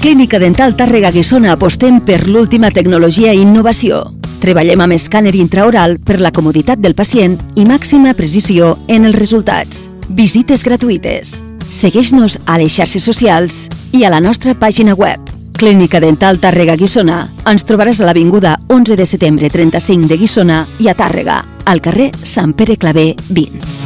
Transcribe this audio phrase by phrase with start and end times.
[0.00, 4.02] Clínica Dental Tàrrega Guissona apostem per l'última tecnologia i innovació.
[4.40, 9.86] Treballem amb escàner intraoral per la comoditat del pacient i màxima precisió en els resultats.
[10.08, 11.38] Visites gratuïtes.
[11.68, 15.20] Segueix-nos a les xarxes socials i a la nostra pàgina web.
[15.54, 17.22] Clínica Dental Tàrrega Guissona.
[17.44, 22.10] Ens trobaràs a l'Avinguda 11 de setembre 35 de Guissona i a Tàrrega, al carrer
[22.24, 23.83] Sant Pere Clavé 20.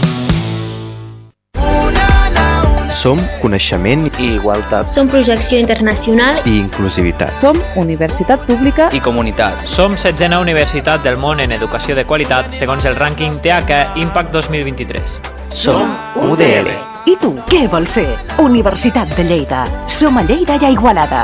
[2.99, 7.31] Som coneixement i igualtat Som projecció internacional i inclusivitat.
[7.31, 9.61] Som universitat pública i comunitat.
[9.71, 15.15] Som setzena universitat del món en educació de qualitat segons el rànquing TH Impact 2023.
[15.55, 15.95] Som
[16.27, 16.73] UDL.
[17.07, 18.09] I tu, què vols ser?
[18.43, 19.63] Universitat de Lleida.
[19.87, 21.23] Som a Lleida i a Igualada.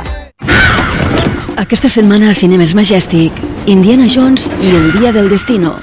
[1.58, 3.34] Aquesta setmana a Cinemes Majestic,
[3.66, 5.74] Indiana Jones i el Dia del Destino.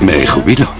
[0.00, 0.72] Me jubilo.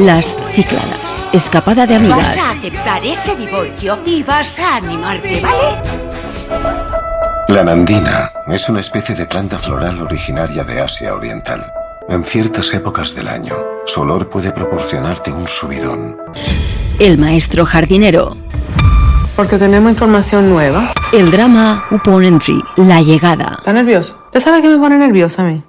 [0.00, 2.34] Las Cícladas, escapada de amigas.
[2.34, 5.76] Vas a aceptar ese divorcio y vas a animarte, ¿vale?
[7.48, 11.70] La nandina es una especie de planta floral originaria de Asia Oriental.
[12.08, 16.16] En ciertas épocas del año, su olor puede proporcionarte un subidón.
[16.98, 18.38] El maestro jardinero.
[19.36, 20.94] Porque tenemos información nueva.
[21.12, 23.56] El drama Upon Entry, La llegada.
[23.58, 24.18] ¿Está nervioso?
[24.24, 25.62] ¿Usted sabe qué me pone nerviosa a mí?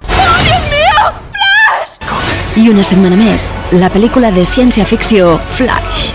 [2.52, 3.46] I una setmana més,
[3.80, 6.10] la pel·lícula de ciència-ficció Flash.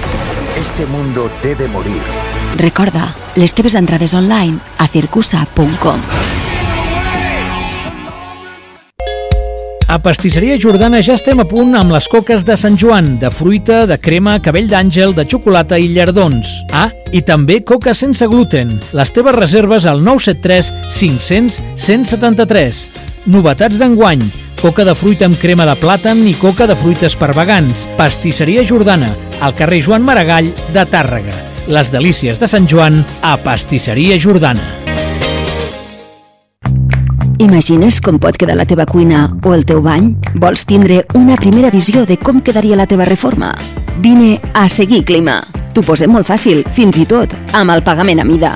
[0.59, 1.97] Este mundo debe morir.
[2.61, 6.05] Recorda, les teves entrades online a circusa.com.
[9.89, 13.87] A Pastisseria Jordana ja estem a punt amb les coques de Sant Joan, de fruita,
[13.89, 16.51] de crema, cabell d'àngel, de xocolata i llardons.
[16.69, 18.77] Ah, i també coca sense gluten.
[18.93, 22.89] Les teves reserves al 973 500 173.
[23.25, 24.29] Novetats d'enguany.
[24.61, 27.85] Coca de fruita amb crema de plàtan i coca de fruites per vegans.
[27.97, 31.35] Pastisseria Jordana, al carrer Joan Maragall de Tàrrega.
[31.69, 34.65] Les delícies de Sant Joan a Pastisseria Jordana.
[37.37, 40.15] Imagines com pot quedar la teva cuina o el teu bany?
[40.41, 43.51] Vols tindre una primera visió de com quedaria la teva reforma?
[44.01, 45.43] Vine a Seguir Clima.
[45.73, 48.55] T'ho posem molt fàcil, fins i tot amb el pagament a mida.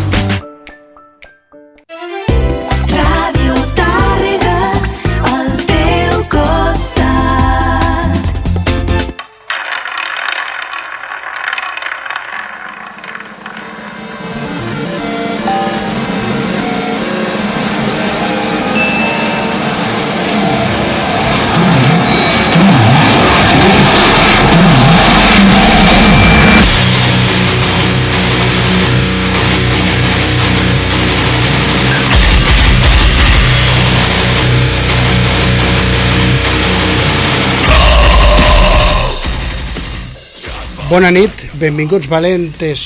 [40.91, 42.81] Bona nit, benvinguts valentes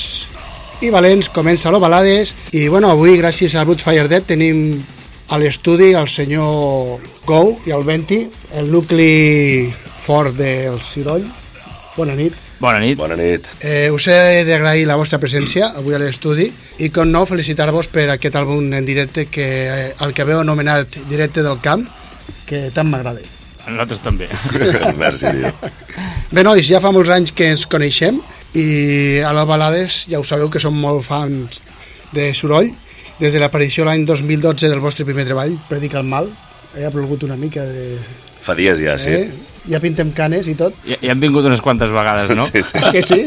[0.78, 4.60] i valents, comença l'Ovalades i bueno, avui gràcies a Woodfire Dead tenim
[5.34, 8.20] a l'estudi el senyor Gou i el Venti,
[8.54, 9.72] el nucli
[10.04, 11.26] fort del Ciroll.
[11.96, 12.36] Bona nit.
[12.62, 12.94] Bona nit.
[13.00, 13.48] Bona nit.
[13.58, 16.46] Eh, us he d'agrair la vostra presència avui a l'estudi
[16.78, 20.94] i com no felicitar-vos per aquest àlbum en directe que eh, el que veu anomenat
[21.10, 21.82] Directe del Camp
[22.46, 23.26] que tant m'agrada.
[23.66, 24.28] Nosaltres també.
[25.02, 25.52] Merci, tio.
[26.30, 28.20] Bé, nois, ja fa molts anys que ens coneixem
[28.56, 28.66] i
[29.26, 31.60] a les balades ja ho sabeu que som molt fans
[32.14, 32.70] de Soroll.
[33.18, 36.28] Des de l'aparició l'any 2012 del vostre primer treball, Predica el mal,
[36.76, 37.96] eh, ha plogut una mica de...
[38.44, 39.14] Fa dies ja, sí.
[39.16, 39.30] Eh?
[39.70, 40.76] Ja pintem canes i tot.
[40.86, 42.44] Ja, ja han vingut unes quantes vegades, no?
[42.52, 42.82] Sí, sí.
[42.92, 43.24] Que sí?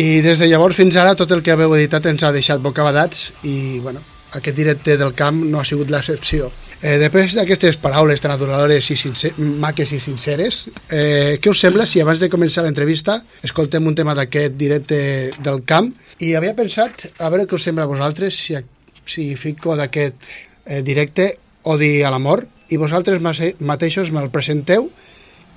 [0.00, 3.30] I des de llavors fins ara tot el que haveu editat ens ha deixat bocabadats
[3.46, 4.02] i bueno,
[4.36, 6.50] aquest directe del camp no ha sigut l'excepció.
[6.80, 11.84] Eh, després d'aquestes paraules tan adoradores i sincer maques i sinceres, eh, què us sembla
[11.86, 15.00] si abans de començar l'entrevista escoltem un tema d'aquest directe
[15.44, 15.90] del camp?
[16.24, 18.56] I havia pensat, a veure què us sembla a vosaltres, si,
[19.04, 20.16] si fico d'aquest
[20.64, 21.34] eh, directe
[21.68, 24.88] Odi a l'amor, i vosaltres mateixos me'l presenteu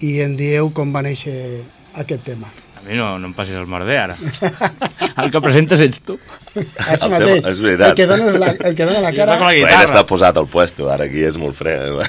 [0.04, 1.64] i em dieu com va néixer
[1.96, 2.52] aquest tema.
[2.84, 4.16] A mi no, no em passis el merder, ara.
[5.24, 6.18] El que presentes ets tu.
[6.58, 7.46] Això El mateix.
[7.48, 7.92] és veritat.
[7.94, 9.38] El que dona la, el que dona la cara...
[9.40, 9.86] la Ell guitarra.
[9.88, 12.02] està posat al puesto, ara aquí és molt fred.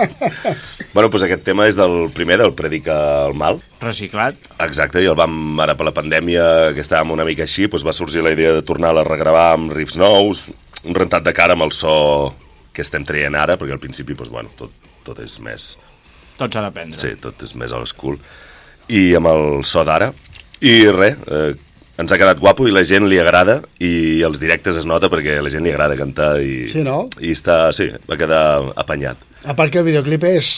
[0.94, 3.60] bueno, doncs aquest tema és del primer, del Predica el mal.
[3.82, 4.38] Reciclat.
[4.64, 6.44] Exacte, i el vam, ara per la pandèmia,
[6.76, 9.74] que estàvem una mica així, doncs va sorgir la idea de tornar a regravar amb
[9.76, 10.46] riffs nous,
[10.86, 12.32] un rentat de cara amb el so
[12.72, 14.72] que estem traient ara, perquè al principi, doncs, bueno, tot,
[15.04, 15.72] tot és més...
[16.38, 16.96] Tot s'ha d'aprendre.
[16.96, 18.16] Sí, tot és més old school.
[18.90, 20.10] I amb el so d'ara.
[20.60, 21.52] I res, eh,
[22.00, 25.38] ens ha quedat guapo i la gent li agrada i els directes es nota perquè
[25.38, 27.04] a la gent li agrada cantar i, Sí, no?
[27.20, 28.42] i està, sí, va quedar
[28.80, 29.20] apanyat.
[29.48, 30.50] A part que el videoclip és...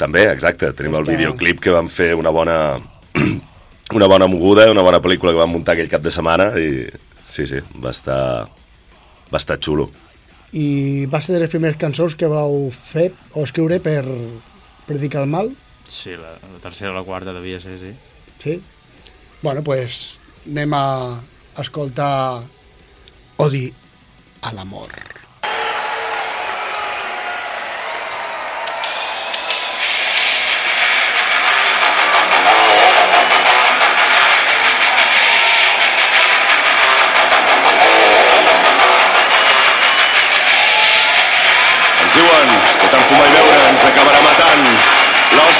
[0.00, 2.56] També, exacte, tenim el Està- videoclip que vam fer una bona
[3.96, 6.84] una bona moguda, una bona pel·lícula que vam muntar aquell cap de setmana i
[7.24, 8.46] sí, sí, va estar,
[9.32, 9.88] va estar xulo.
[10.56, 14.02] I va ser de les primeres cançons que vau fer o escriure per
[14.86, 15.50] predicar el mal,
[15.88, 17.92] Sí, la, la tercera o la quarta devia ser, sí.
[18.42, 18.62] sí?
[19.42, 21.20] Bueno, pues anem a
[21.58, 22.42] escoltar
[23.42, 23.68] Odi
[24.42, 25.15] a l'amor.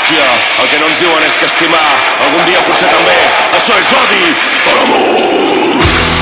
[0.07, 0.27] L'hòstia,
[0.63, 1.83] el que no ens diuen és que estimar
[2.23, 3.17] algun dia potser també.
[3.59, 4.23] Això és odi
[4.71, 6.16] a l'amor.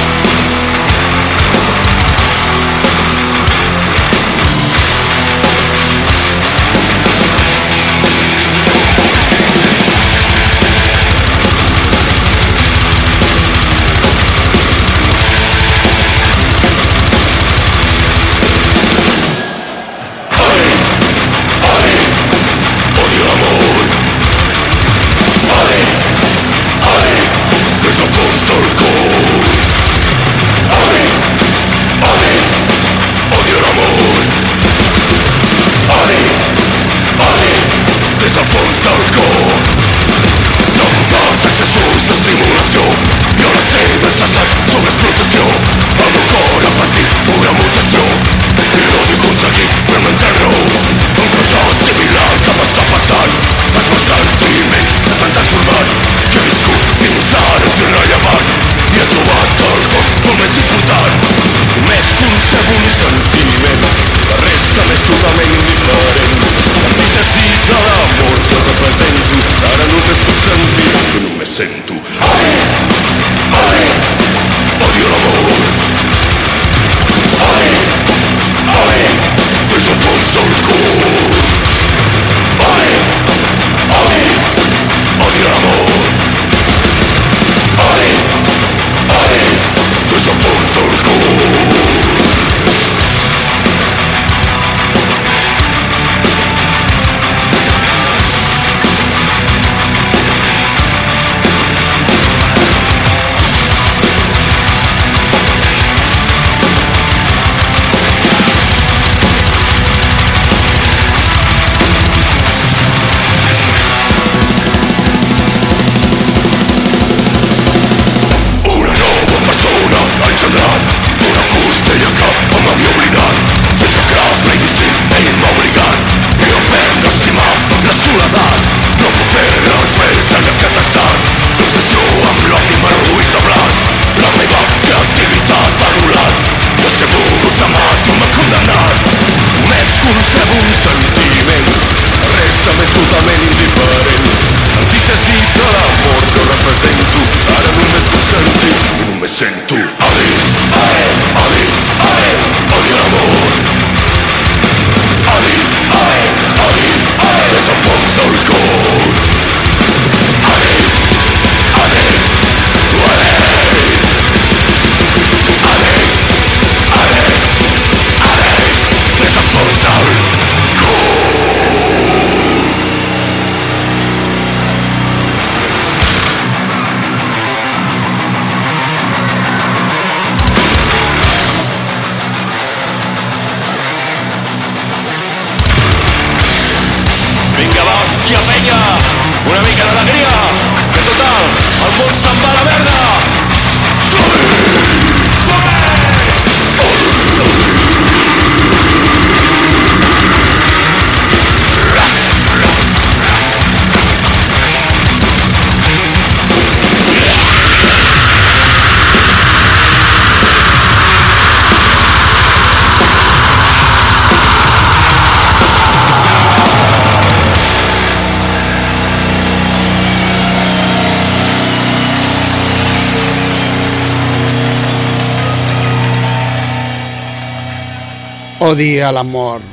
[228.61, 229.65] Odi a la mort.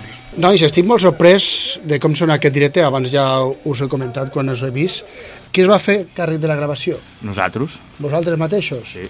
[0.41, 1.45] Nois, estic molt sorprès
[1.85, 5.05] de com sona aquest directe, abans ja us he comentat quan us he vist.
[5.51, 6.97] Qui es va fer càrrec de la gravació?
[7.27, 7.75] Nosaltres.
[7.99, 8.95] Vosaltres mateixos?
[8.95, 9.05] Sí.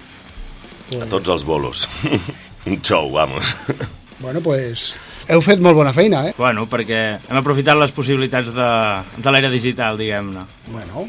[0.98, 1.86] A tots els bolos.
[2.68, 3.54] Un show, vamos.
[4.18, 4.92] Bueno, pues,
[5.30, 6.34] heu fet molt bona feina, eh?
[6.36, 8.68] Bueno, perquè hem aprofitat les possibilitats de,
[9.18, 10.44] de l'era digital, diguem-ne.
[10.68, 11.08] Bueno,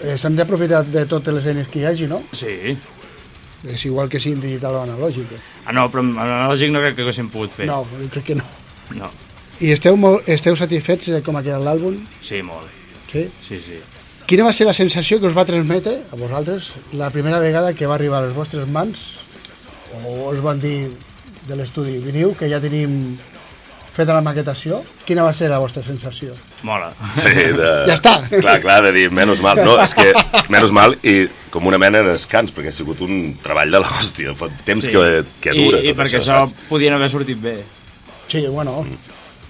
[0.00, 2.22] eh, s'han d'aprofitar de totes les eines que hi hagi, no?
[2.34, 2.74] Sí.
[3.68, 5.30] És igual que siguin digital o analògic.
[5.32, 5.40] eh?
[5.66, 7.66] Ah, no, però analògic no crec que haguéssim pogut fer.
[7.66, 8.44] No, crec que no.
[8.98, 9.10] No.
[9.60, 12.00] I esteu, molt, esteu satisfets de com ha quedat l'àlbum?
[12.22, 12.66] Sí, molt.
[13.12, 13.28] Sí?
[13.42, 13.78] Sí, sí.
[14.26, 17.86] Quina va ser la sensació que us va transmetre a vosaltres la primera vegada que
[17.86, 19.02] va arribar a les vostres mans
[20.02, 20.88] o us van dir
[21.46, 23.18] de l'estudi, veniu que ja tenim
[23.92, 26.32] feta la maquetació, quina va ser la vostra sensació?
[26.64, 26.92] Mola.
[27.12, 27.70] Sí, de...
[27.90, 28.14] Ja està.
[28.30, 29.60] Clar, clar, de dir, menys mal.
[29.64, 30.12] No, és que,
[30.52, 34.32] menys mal, i com una mena de descans, perquè ha sigut un treball de l'hòstia,
[34.38, 34.94] fa temps Sí.
[34.94, 35.82] que, que dura.
[35.82, 36.56] I, i perquè això, saps?
[36.70, 37.58] podien haver sortit bé.
[38.28, 38.86] Sí, bueno,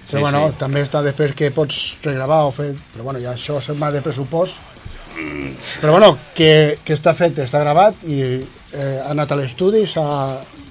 [0.03, 0.57] Sí, però bueno, sí.
[0.59, 2.73] també està després que pots regravar o fer...
[2.93, 4.59] Però bueno, ja això se'n va de pressupost.
[5.15, 5.53] Mm.
[5.79, 10.03] Però bueno, que, que està fet, està gravat i eh, ha anat a l'estudi, s'ha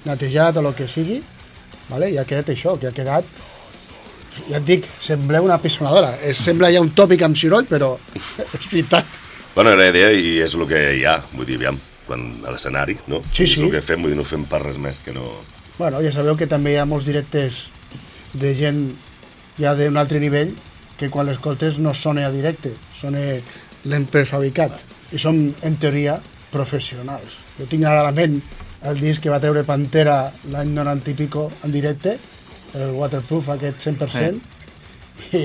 [0.05, 1.17] netejat o el que sigui,
[1.89, 2.11] vale?
[2.13, 3.25] i ha quedat això, que ha quedat
[4.49, 6.15] ja et dic, sembleu una pisonadora.
[6.25, 7.95] Es sembla ja un tòpic amb ciroll, però
[8.57, 9.19] és veritat.
[9.55, 12.97] Bueno, la idea i és el que hi ha, vull dir, aviam, quan a l'escenari,
[13.07, 13.21] no?
[13.31, 13.61] Sí, És sí.
[13.63, 15.27] el que fem, vull dir, no fem per res més que no...
[15.77, 17.67] Bueno, ja sabeu que també hi ha molts directes
[18.33, 18.83] de gent
[19.59, 20.53] ja d'un altre nivell
[20.97, 23.21] que quan l'escoltes no sona a directe, sona
[23.89, 24.81] l'hem prefabricat
[25.13, 26.19] i són, en teoria,
[26.53, 27.39] professionals.
[27.57, 28.37] Jo tinc ara a la ment
[28.89, 30.17] el disc que va treure Pantera
[30.51, 32.17] l'any 90 i pico en directe,
[32.73, 34.39] el Waterproof, aquest 100%,
[35.37, 35.43] i,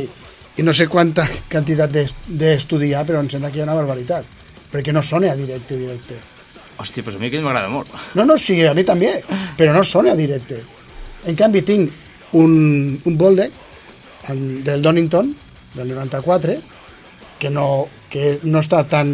[0.58, 3.68] i no sé quanta quantitat d'es- d'estudi hi ha, però em sembla que hi ha
[3.68, 4.24] una barbaritat,
[4.72, 6.16] perquè no sona a directe, directe.
[6.78, 7.88] Hòstia, doncs a mi aquell m'agrada molt.
[8.14, 9.12] No, no, sí, a mi també,
[9.58, 10.60] però no sona a directe.
[11.26, 11.90] En canvi, tinc
[12.38, 13.48] un, un Bolde
[14.28, 15.34] del Donington,
[15.74, 16.54] del 94,
[17.38, 19.10] que no, que no està tan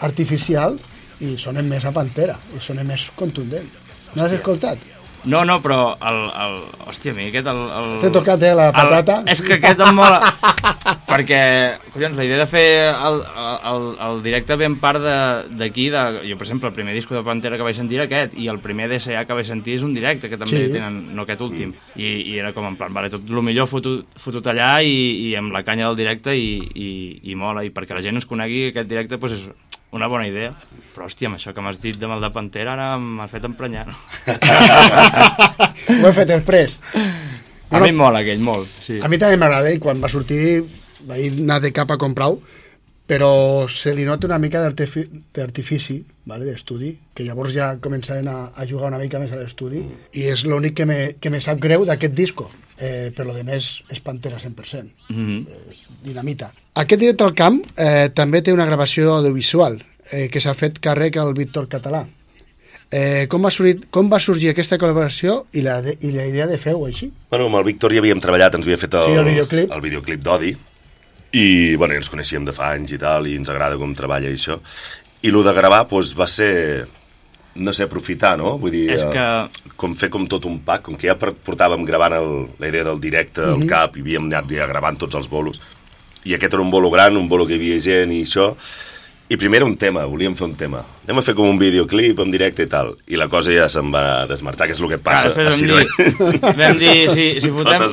[0.00, 0.78] artificial
[1.20, 3.66] i sona més a Pantera, i sona més contundent.
[4.14, 4.78] No l'has escoltat?
[5.24, 6.18] No, no, però el...
[6.44, 6.54] el
[6.88, 7.46] hòstia, a mi aquest...
[7.50, 9.18] El, el, T'he tocat, eh, la patata.
[9.20, 10.18] El, és que aquest em mola...
[11.10, 11.40] perquè,
[11.92, 13.20] collons, la idea de fer el,
[13.70, 17.14] el, el directe ve en part de- d'aquí, de, jo, per exemple, el primer disco
[17.14, 19.84] de Pantera que vaig sentir era aquest, i el primer DSA que vaig sentir és
[19.86, 20.72] un directe, que també Sí.
[20.72, 21.74] tenen, no aquest últim.
[21.96, 25.34] I, I era com en plan, vale, tot el millor fotut, fotut allà i, i
[25.38, 26.90] amb la canya del directe i, i,
[27.30, 29.50] i mola, i perquè la gent ens conegui aquest directe, doncs és
[29.96, 30.52] una bona idea.
[30.94, 33.86] Però, hòstia, amb això que m'has dit de mal de Pantera, ara m'has fet emprenyar.
[33.90, 33.96] No?
[36.00, 36.78] Ho he fet després.
[37.70, 38.70] A mi em mola aquell, molt.
[38.82, 38.98] Sí.
[39.02, 40.62] A mi també m'agrada i quan va sortir
[41.06, 42.40] vaig anar de cap a comprar-ho,
[43.10, 45.96] però se li nota una mica d'artifi- d'artifici,
[46.30, 49.80] vale, d'estudi, que llavors ja començaven a, a jugar una mica més a l'estudi,
[50.14, 52.46] i és l'únic que, me, que me sap greu d'aquest disco.
[52.80, 55.46] Eh, per lo de més és Pantera 100%, Mm -hmm.
[56.04, 56.52] dinamita.
[56.74, 61.16] Aquest directe al camp eh, també té una gravació audiovisual eh, que s'ha fet càrrec
[61.18, 62.06] al Víctor Català.
[62.92, 66.46] Eh, com, va sorgir, com va sorgir aquesta col·laboració i la, de, i la idea
[66.46, 67.12] de fer-ho així?
[67.30, 69.70] Bueno, amb el Víctor ja havíem treballat, ens havia fet el, Sí, el videoclip.
[69.72, 70.56] el videoclip d'Odi,
[71.32, 74.34] i bueno, ens coneixíem de fa anys i tal, i ens agrada com treballa i
[74.38, 74.58] això.
[75.22, 76.86] I el de gravar doncs, va ser,
[77.56, 78.56] no sé, aprofitar, no?
[78.58, 81.84] Vull dir, És eh, que- com fer com tot un pack, com que ja portàvem
[81.86, 83.68] gravant el, la idea del directe al Mhm.
[83.68, 85.60] cap i havíem anat ja gravant tots els bolos.
[86.24, 88.54] I aquest era un bolo gran, un bolo que hi havia gent i això.
[89.30, 90.80] I primer era un tema, volíem fer un tema.
[91.04, 92.96] Anem a fer com un videoclip en directe i tal.
[93.06, 95.52] I la cosa ja se'n va desmarxar, que és el que et passa Clar, a
[95.52, 95.78] després
[96.18, 97.84] vam dir, vam dir si, si, fotem,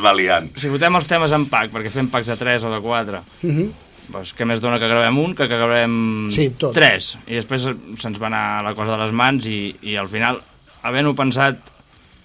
[0.58, 3.54] si fotem els temes en pack, perquè fem packs de 3 o de 4, Uh
[3.54, 3.70] -huh.
[4.10, 6.74] doncs què més dona que gravem un que que gravem Sí, tot.
[6.74, 7.18] 3.
[7.28, 7.62] I després
[8.00, 10.42] se'ns va anar la cosa de les mans i, i al final,
[10.82, 11.58] havent-ho pensat,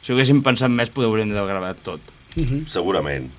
[0.00, 2.00] si ho haguéssim pensat més, poder hauríem d'haver gravat tot.
[2.36, 2.66] Uh -huh.
[2.66, 3.30] Segurament.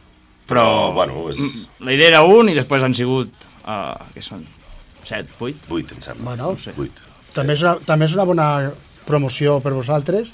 [0.47, 1.69] Però, bueno, és...
[1.79, 3.29] la idea era un i després han sigut,
[3.65, 4.45] uh, què són,
[5.05, 5.69] 7, 8?
[5.69, 6.25] 8, em sembla.
[6.31, 6.75] Bueno, No sé.
[6.77, 7.09] 8.
[7.33, 8.47] També és, una, també és una bona
[9.07, 10.29] promoció per vosaltres,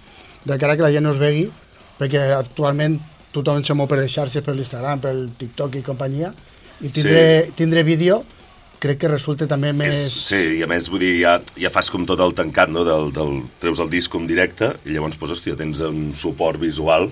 [0.46, 1.48] de cara que la gent us vegui,
[2.00, 3.00] perquè actualment
[3.36, 6.34] tothom se mou per les xarxes, per l'Instagram, per el TikTok i companyia,
[6.82, 7.56] i tindre, sí.
[7.60, 8.24] tindre vídeo
[8.80, 9.96] crec que resulta també més...
[10.08, 12.86] És, sí, i a més, vull dir, ja, ja fas com tot el tancat, no?,
[12.88, 17.10] del, del, treus el disc com directe, i llavors, pues, hòstia, tens un suport visual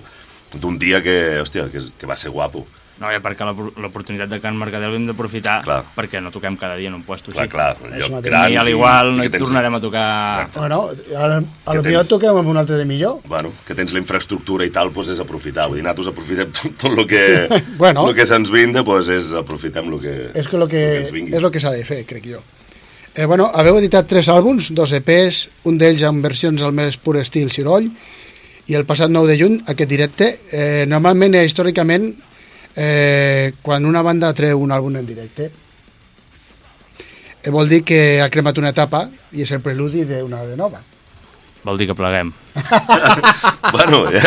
[0.56, 2.64] d'un dia que, hòstia, que, que va ser guapo.
[2.98, 5.60] No, ja perquè l'opor- l'oportunitat de Can Mercadel l'hem d'aprofitar
[5.94, 7.52] perquè no toquem cada dia en un puesto Clar, així.
[7.52, 10.48] clar, un lloc I gran, al sí, igual no i hi tens- tornarem a tocar...
[10.56, 10.80] Bueno,
[11.14, 13.20] a, a lo tens- millor toquem amb un altre de millor.
[13.24, 15.68] Bueno, que tens la infraestructura i tal, doncs és aprofitar.
[15.70, 17.24] Vull dir, nosaltres aprofitem tot, tot el que,
[17.78, 18.08] Bueno.
[18.08, 21.36] el que se'ns vinda, doncs és aprofitem el que, És que lo que, ens vingui.
[21.38, 22.42] és el que s'ha de fer, crec jo.
[23.14, 27.16] Eh, bueno, haveu editat tres àlbums, dos EPs, un d'ells amb versions al més pur
[27.18, 27.88] estil Ciroll,
[28.68, 32.10] i el passat 9 de juny, aquest directe, eh, normalment, eh, històricament,
[32.78, 35.50] eh, quan una banda treu un àlbum en directe,
[37.42, 40.80] eh, vol dir que ha cremat una etapa i és el preludi d'una de nova.
[41.66, 42.30] Vol dir que pleguem.
[43.74, 44.22] bueno, ja,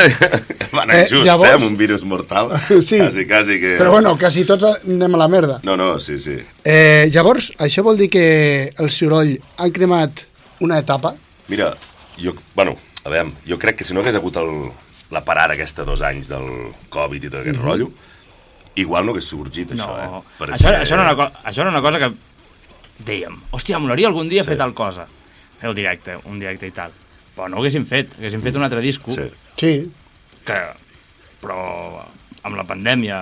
[0.76, 2.52] va anar Eh, just, llavors- eh, amb un virus mortal.
[2.82, 3.00] Sí.
[3.00, 3.78] Quasi, quasi que...
[3.80, 5.60] Però bueno, quasi tots anem a la merda.
[5.64, 6.36] No, no, sí, sí.
[6.64, 10.26] Eh, llavors, això vol dir que el soroll han cremat
[10.60, 11.16] una etapa?
[11.48, 11.72] Mira,
[12.22, 14.52] jo, bueno, a veure, jo crec que si no hagués hagut el,
[15.12, 16.46] la parada aquesta dos anys del
[16.94, 17.66] Covid i tot aquest Mhm.
[17.66, 17.90] rotllo,
[18.76, 20.52] igual no hagués sorgit això, No, eh?
[20.54, 22.12] això, això, era una això era una cosa que
[23.04, 24.52] dèiem, hòstia, molaria algun dia sí.
[24.54, 25.08] fer tal cosa.
[25.60, 26.94] Fer el directe, un directe i tal.
[27.36, 29.12] Però no ho haguéssim fet, haguéssim fet un altre disco.
[29.12, 29.28] Sí.
[29.58, 29.74] Sí.
[30.46, 30.60] Que,
[31.42, 31.60] però
[32.44, 33.20] amb la pandèmia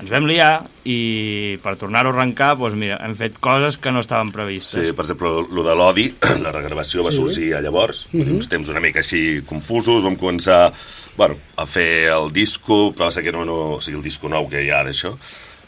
[0.00, 4.02] ens vam liar i per tornar-ho a arrencar, doncs mira, hem fet coses que no
[4.02, 4.74] estaven previstes.
[4.74, 6.08] Sí, per exemple, el de l'Odi,
[6.44, 7.20] la regravació va Sí.
[7.22, 8.20] sorgir a llavors, mm.
[8.20, 8.34] -hmm.
[8.34, 10.72] uns temps una mica així confusos, vam començar
[11.16, 14.28] bueno, a fer el disco, però va ser que no, no, o sigui, el disco
[14.28, 15.14] nou que hi ha d'això,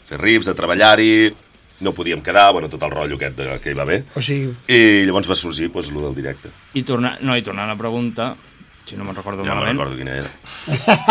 [0.05, 1.33] fer riffs, a treballar-hi,
[1.79, 4.53] no podíem quedar, bueno, tot el rotllo aquest de, que hi va haver, O sigui,
[4.67, 6.49] i llavors va sorgir doncs, el del directe.
[6.73, 8.35] I tornar, no, i tornant a la pregunta,
[8.83, 9.79] si no me'n recordo Ja no malament...
[9.79, 10.29] recordo quina era.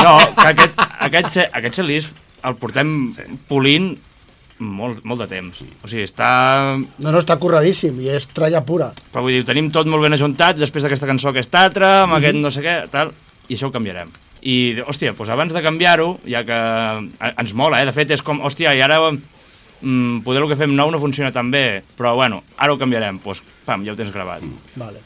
[0.03, 2.13] No, que aquest, aquest, aquest celís
[2.47, 3.25] el portem sí.
[3.49, 3.93] polint
[4.59, 5.59] molt, molt de temps.
[5.85, 6.29] O sigui, està...
[6.79, 8.93] No, no, està curradíssim i és tralla pura.
[9.13, 12.19] Però vull dir, tenim tot molt ben ajuntat, després d'aquesta cançó aquesta altra, amb Mhm.
[12.23, 13.13] aquest no sé què, tal,
[13.49, 14.13] i això ho canviarem.
[14.47, 17.87] I, hòstia, doncs abans de canviar-ho, ja que eh, ens mola, eh?
[17.87, 19.01] De fet, és com, hòstia, i ara
[19.81, 23.21] mm, poder el que fem nou no funciona tan bé, però bueno, ara ho canviarem,
[23.25, 24.43] doncs, pam, ja ho tens gravat.
[24.77, 25.03] Vale.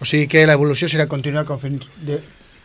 [0.00, 2.20] O sigui que l'evolució serà continuar com fins de,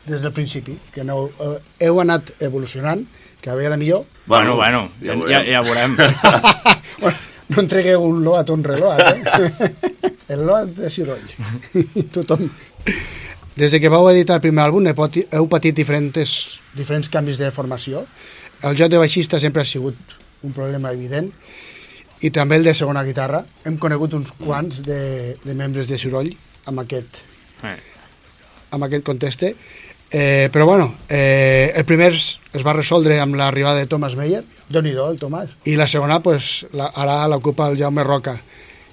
[0.07, 3.05] des del principi, que no, eh, heu anat evolucionant,
[3.41, 4.05] cada vegada millor.
[4.27, 5.97] Bueno, bueno, ja, ja, ja veurem.
[7.51, 9.71] No entregueu un loat o un reloat, eh?
[10.31, 11.25] el loat de soroll.
[12.15, 12.45] Tothom...
[13.59, 17.41] Des de que vau editar el primer àlbum heu pati- heu patit diferents, diferents canvis
[17.41, 18.05] de formació.
[18.63, 19.97] El joc de baixista sempre ha sigut
[20.47, 21.27] un problema evident
[22.23, 23.43] i també el de segona guitarra.
[23.67, 26.31] Hem conegut uns quants de, de membres de soroll
[26.71, 27.19] amb aquest,
[27.67, 27.75] Eh.
[28.71, 29.43] amb aquest context.
[30.11, 34.83] Eh, però bueno, eh, el primer es, va resoldre amb l'arribada de Thomas Meyer, déu
[34.83, 38.35] nhi el Tomàs, i la segona pues, la, ara l'ocupa el Jaume Roca.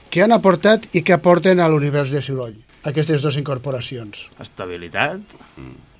[0.09, 2.55] Què han aportat i què aporten a l'univers de Soroll,
[2.87, 4.29] aquestes dues incorporacions?
[4.41, 5.35] Estabilitat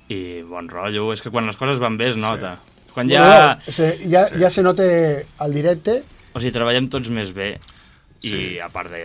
[0.09, 1.11] i bon rotllo.
[1.13, 2.55] És que quan les coses van bé es nota.
[2.55, 2.93] Sí.
[2.95, 3.25] Quan ja...
[3.27, 4.39] no, se, ja, sí.
[4.41, 4.87] ja se nota
[5.37, 5.99] al directe
[6.33, 7.57] O sigui, treballem tots més bé.
[8.19, 8.35] Sí.
[8.35, 9.03] I a part de,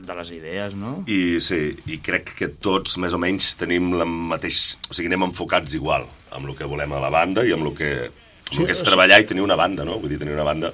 [0.00, 1.02] de les idees, no?
[1.06, 4.78] I sí, i crec que tots més o menys tenim la mateix...
[4.88, 7.74] O sigui, anem enfocats igual amb el que volem a la banda i amb el
[7.76, 9.98] que, amb Sí, el que és o treballar i tenir una banda, no?
[10.00, 10.72] Vull dir, tenir una banda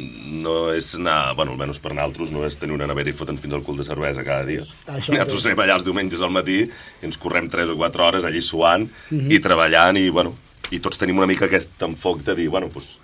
[0.00, 3.52] no és anar, bueno, almenys per nosaltres, no és tenir una nevera i foten fins
[3.56, 4.62] al cul de cervesa cada dia.
[4.86, 8.24] Això nosaltres anem allà els diumenges al matí i ens correm 3 o 4 hores
[8.24, 9.30] allí suant Mhm.
[9.34, 10.36] i treballant i, bueno,
[10.70, 12.98] i tots tenim una mica aquest enfoc de dir, bueno, doncs,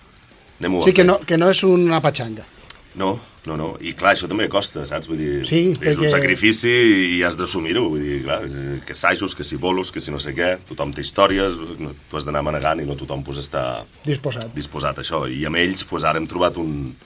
[0.60, 1.06] anem-ho a Sí, que fer.
[1.06, 2.44] no, que no és una patxanga.
[2.96, 3.76] No, no, no.
[3.84, 5.06] I clar, això també costa, saps?
[5.10, 6.70] Vull dir, Sí, és perquè- un sacrifici
[7.18, 7.82] i has d'assumir-ho.
[7.90, 10.92] Vull dir, clar, és- que assajos, que si bolos, que si no sé què, tothom
[10.94, 14.48] té històries, no, tu has d'anar manegant i no tothom pues, està Disposat.
[14.54, 15.26] disposat això.
[15.28, 16.96] I amb ells pues, ara hem trobat un...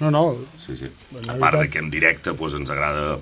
[0.00, 0.86] No, no, Sí, sí.
[1.28, 3.18] A part de que en directe pues, ens agrada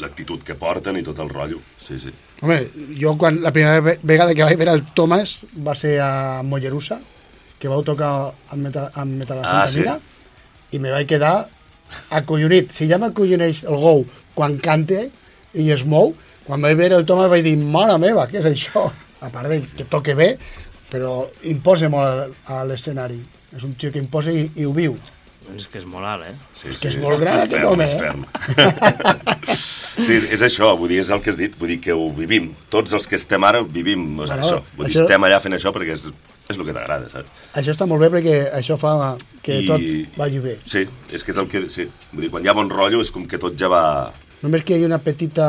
[0.00, 1.60] l'actitud que porten i tot el rotllo.
[1.78, 2.10] Sí, sí.
[2.42, 6.42] Home, jo quan la primera ve- vegada que vaig veure el Thomas va ser a
[6.42, 6.98] Mollerussa,
[7.60, 9.84] que vau tocar amb, meta, amb Metal Ah, sí?
[10.74, 11.36] I me vaig quedar
[12.10, 12.72] acollonit.
[12.74, 15.06] Si ja m'acolloneix el Gou quan cante
[15.54, 16.12] i es mou,
[16.48, 18.88] quan vaig veure el Thomas vaig dir, mare meva, què és això?
[19.24, 20.34] A part de que toque bé,
[20.90, 23.20] però imposa molt a l'escenari.
[23.54, 24.96] És un tio que imposa i, i ho viu.
[25.54, 26.34] És que és molt alt, eh?
[26.56, 28.84] Sí, És que és molt gran, aquest home, eh?
[30.04, 32.06] sí, és, és això, vull dir, és el que has dit, vull dir que ho
[32.16, 32.50] vivim.
[32.72, 34.62] Tots els que estem ara vivim o sigui, Bueno, això.
[34.76, 36.06] Vull dir, això- estem allà fent això perquè és,
[36.48, 37.30] és el que t'agrada, saps?
[37.56, 40.58] Això està molt bé perquè això fa que I- tot vagi bé.
[40.64, 41.64] Sí, és que és el que...
[41.72, 41.88] Sí.
[42.12, 44.12] Vull dir, quan hi ha bon rotllo és com que tot ja va...
[44.44, 45.46] Només que hi ha una petita...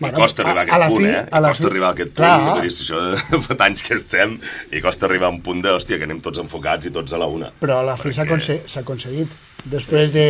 [0.00, 1.24] I costa arribar a aquest la punt, fi- eh?
[1.28, 2.22] a I la costa fi- arribar a aquest punt.
[2.22, 2.54] Clar.
[2.54, 4.38] Vull dir, si això fa anys que estem
[4.72, 7.18] i costa arribar a un punt de, hòstia, que anem tots enfocats i tots a
[7.20, 7.50] la una.
[7.60, 9.34] Però a la fi s'ha aconse- s'ha aconseguit.
[9.74, 10.24] Després de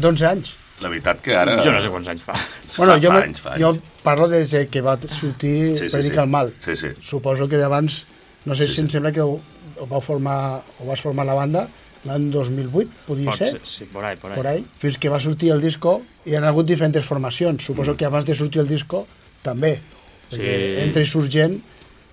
[0.00, 0.56] 11 anys.
[0.82, 1.60] La veritat que ara...
[1.62, 2.34] Jo no sé quants anys fa.
[2.78, 3.62] Bueno, fa, jo, fa me- anys, fa anys.
[3.62, 6.24] jo parlo des de que va sortir Sí, sí, Predica sí.
[6.24, 6.50] el mal.
[6.64, 6.90] Sí, sí.
[6.98, 8.00] Suposo que d'abans,
[8.46, 8.92] no sé Sí, si em sí.
[8.98, 9.38] sembla que ho,
[9.78, 11.68] ho, vau formar, ho vas formar la banda
[12.04, 14.36] l'any 2008, podia Pot ser, ser, sí, por ahí, por ahí.
[14.36, 17.62] por ahí, fins que va sortir el disco i han hagut diferents formacions.
[17.64, 19.04] Suposo que abans de sortir el disco
[19.42, 19.76] també.
[20.32, 20.40] Sí.
[20.82, 21.60] Entra i surt gent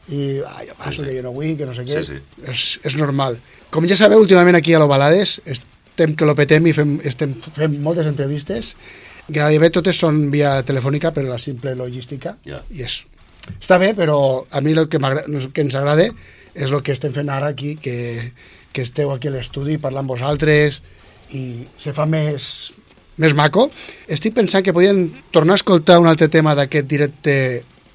[0.10, 1.06] i ah, jo passo, Sí, sí.
[1.10, 2.04] que jo no vull, que no sé què.
[2.06, 2.44] Sí, sí.
[2.46, 3.39] És, és normal.
[3.74, 7.80] Com ja sabeu, últimament aquí a l'Ovalades estem que lo petem i fem, estem fent
[7.82, 8.76] moltes entrevistes.
[9.30, 12.62] Gairebé totes són via telefònica per la simple logística Ja.
[12.70, 13.04] i és
[13.58, 16.10] està bé, però a mi el que, el que ens agrada
[16.54, 18.34] és el que estem fent ara aquí, que,
[18.74, 20.82] que esteu aquí a l'estudi parlant amb vosaltres
[21.36, 22.72] i se fa més,
[23.18, 23.70] més maco.
[24.08, 27.36] Estic pensant que podien tornar a escoltar un altre tema d'aquest directe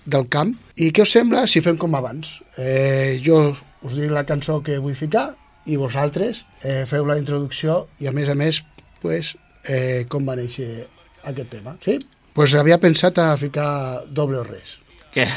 [0.05, 2.40] del camp i què us sembla si fem com abans?
[2.59, 5.33] Eh, jo us dic la cançó que vull ficar
[5.71, 8.61] i vosaltres eh, feu la introducció i a més a més
[9.01, 9.35] pues,
[9.69, 10.87] eh, com va néixer
[11.25, 11.77] aquest tema.
[11.85, 11.99] Sí?
[12.35, 14.81] Pues havia pensat a ficar doble o res.
[15.14, 15.29] Què?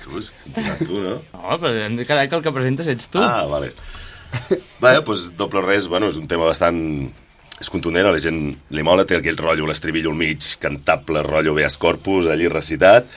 [0.00, 0.30] Tu, és
[0.80, 1.18] tu, no?
[1.34, 3.20] No, però hem de quedar que el que presentes ets tu.
[3.22, 3.74] Ah, vale.
[4.80, 6.80] Bé, doncs doble res, bueno, és un tema bastant...
[7.60, 8.38] És contundent, a la gent
[8.72, 13.10] li mola, té aquell rotllo, l'estribillo al mig, cantable, rotllo Beas Corpus, allí recitat.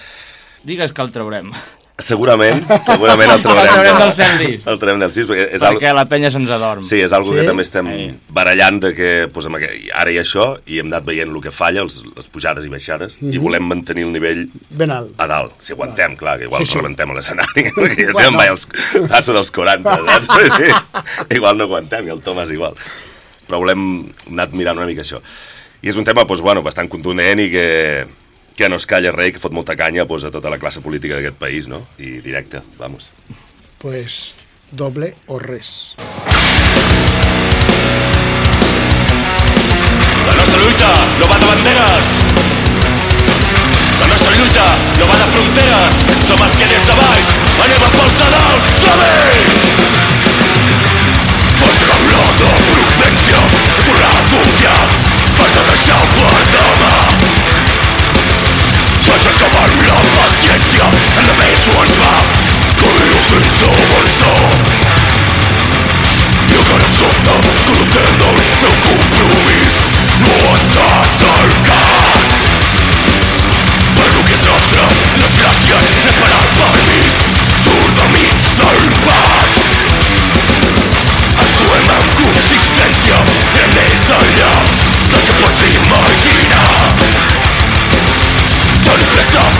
[0.68, 1.54] Digues que el traurem.
[2.02, 3.68] Segurament, segurament el trobarem.
[3.70, 4.64] El traurem del cel disc.
[4.68, 6.82] El traurem del sis, perquè és Perquè la penya se'ns adorm.
[6.84, 7.40] Sí, és algo Sí?
[7.40, 8.08] que també estem Sí.
[8.30, 11.40] barallant de que pues, amb aquest, ara hi ha això i hem anat veient el
[11.42, 13.44] que falla, els, les pujades i baixades, i Mhm.
[13.44, 15.12] volem mantenir el nivell Ben alt.
[15.22, 15.54] a dalt.
[15.60, 18.38] Si aguantem, clar, que igual Sí, sí, rebentem a l'escenari, perquè ja Bueno.
[18.40, 18.68] tenen els,
[19.08, 20.28] passa dels 40, saps?
[20.28, 20.74] Vull dir,
[21.38, 22.74] igual no aguantem, i el Thomas igual.
[23.48, 25.22] Però volem anar mirant una mica això.
[25.84, 28.08] I és un tema, doncs, bueno, bastant contundent i que,
[28.56, 31.18] que no es calla res, que fot molta canya doncs, a tota la classe política
[31.18, 31.88] d'aquest país, no?
[31.98, 33.10] I directe, vamos.
[33.82, 34.36] Pues
[34.72, 35.96] doble o res.
[40.28, 42.14] La nostra lluita no va de banderes.
[44.00, 44.68] La nostra lluita
[45.00, 46.06] no va de fronteres.
[46.28, 47.34] Som els que des de baix
[47.66, 48.72] anem a pels a dalt.
[48.84, 49.42] Som-hi!
[51.58, 53.44] Força com l'oda, prudència,
[53.84, 54.82] tornar a confiar.
[55.42, 56.83] Vas a deixar per
[59.14, 62.14] Sense acabar la paciència, en la més ens va.
[62.80, 64.40] Correu sense avançar.
[66.50, 69.78] I encara em sobta que l'entenc del teu compromís
[70.24, 72.34] no estàs al cap.
[74.00, 74.90] Per lo que és nostre,
[75.22, 77.22] les gràcies és per al permís.
[77.68, 79.56] Surt del mig del pas.
[81.46, 84.54] Actuem amb consistència, anem més enllà
[85.14, 87.03] del que pots imaginar.
[89.14, 89.53] Tenim pressa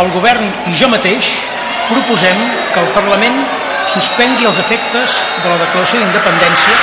[0.00, 1.28] el govern i jo mateix
[1.90, 2.38] proposem
[2.72, 3.36] que el Parlament
[3.90, 6.76] suspengui els efectes de la declaració d'independència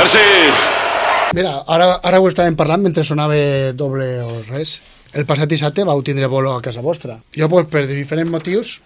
[0.00, 0.26] Merci.
[1.36, 3.36] Mira, ara, ara ho estàvem parlant mentre sonava
[3.76, 4.80] doble o res.
[5.10, 7.18] El passat dissabte vau tindre bolo a casa vostra.
[7.34, 8.76] Jo, pues, per diferents motius,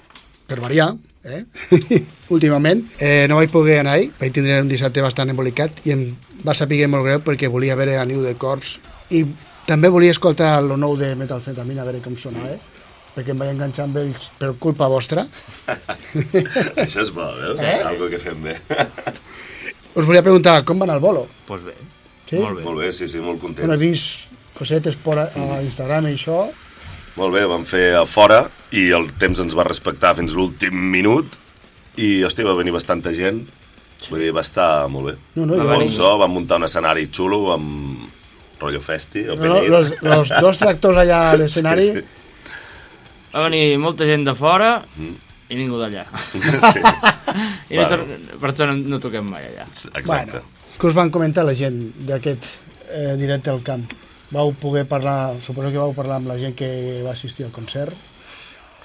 [0.49, 1.45] per variar, eh?
[2.35, 6.07] últimament, eh, no vaig poder anar ahir, vaig tindre un dissabte bastant embolicat i em
[6.45, 8.79] va saber molt greu perquè volia veure a Niu de Cors
[9.13, 9.25] i
[9.69, 12.61] també volia escoltar el nou de Metalfetamina a veure com sonava, eh?
[13.15, 15.25] perquè em vaig enganxar amb ells per culpa vostra.
[16.85, 17.61] Això és bo, veus?
[17.61, 17.81] Eh?
[17.87, 18.59] Algo que fem bé.
[19.95, 21.29] Us volia preguntar, com va anar el bolo?
[21.29, 21.77] Doncs pues bé.
[22.25, 22.41] Sí?
[22.41, 22.65] Molt bé.
[22.67, 23.63] Molt bé, sí, sí, molt contents.
[23.63, 26.45] Bueno, he vist cosetes por a, a Instagram i això.
[27.17, 28.41] Molt bé, vam fer a fora
[28.75, 31.37] i el temps ens va respectar fins l'últim minut
[31.97, 33.45] i, hòstia, va venir bastanta gent.
[34.11, 35.15] Vull dir, va estar molt bé.
[35.39, 38.11] No, no, va bon so, vam muntar un escenari xulo amb
[38.61, 39.71] rotllo festi, el No, Penyit.
[39.71, 41.87] los, los dos tractors allà a l'escenari.
[41.95, 42.21] Sí, sí.
[43.35, 44.69] Va venir molta gent de fora
[45.51, 46.05] i ningú d'allà.
[46.73, 46.83] Sí.
[47.75, 47.89] I no, Bueno.
[47.91, 49.65] tor- per això no, no toquem mai allà.
[49.99, 50.43] Exacte.
[50.79, 52.47] Què us van comentar la gent d'aquest
[52.91, 53.87] eh, directe al camp?
[54.33, 57.93] Vau poder parlar, suposo que vau parlar amb la gent que va assistir al concert.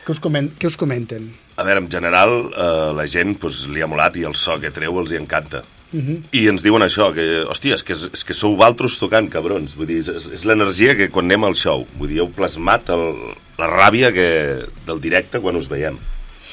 [0.03, 1.29] Què us, comen què us comenten?
[1.59, 4.71] A veure, en general, eh, la gent pues, li ha molat i el so que
[4.73, 5.63] treu els hi encanta.
[5.91, 6.17] Uh -huh.
[6.31, 9.75] I ens diuen això, que, hòstia, és que, és que sou valtros tocant, cabrons.
[9.75, 11.87] Vull dir, és, és l'energia que quan anem al show.
[11.97, 15.97] Vull dir, heu plasmat el, la ràbia que, del directe quan us veiem.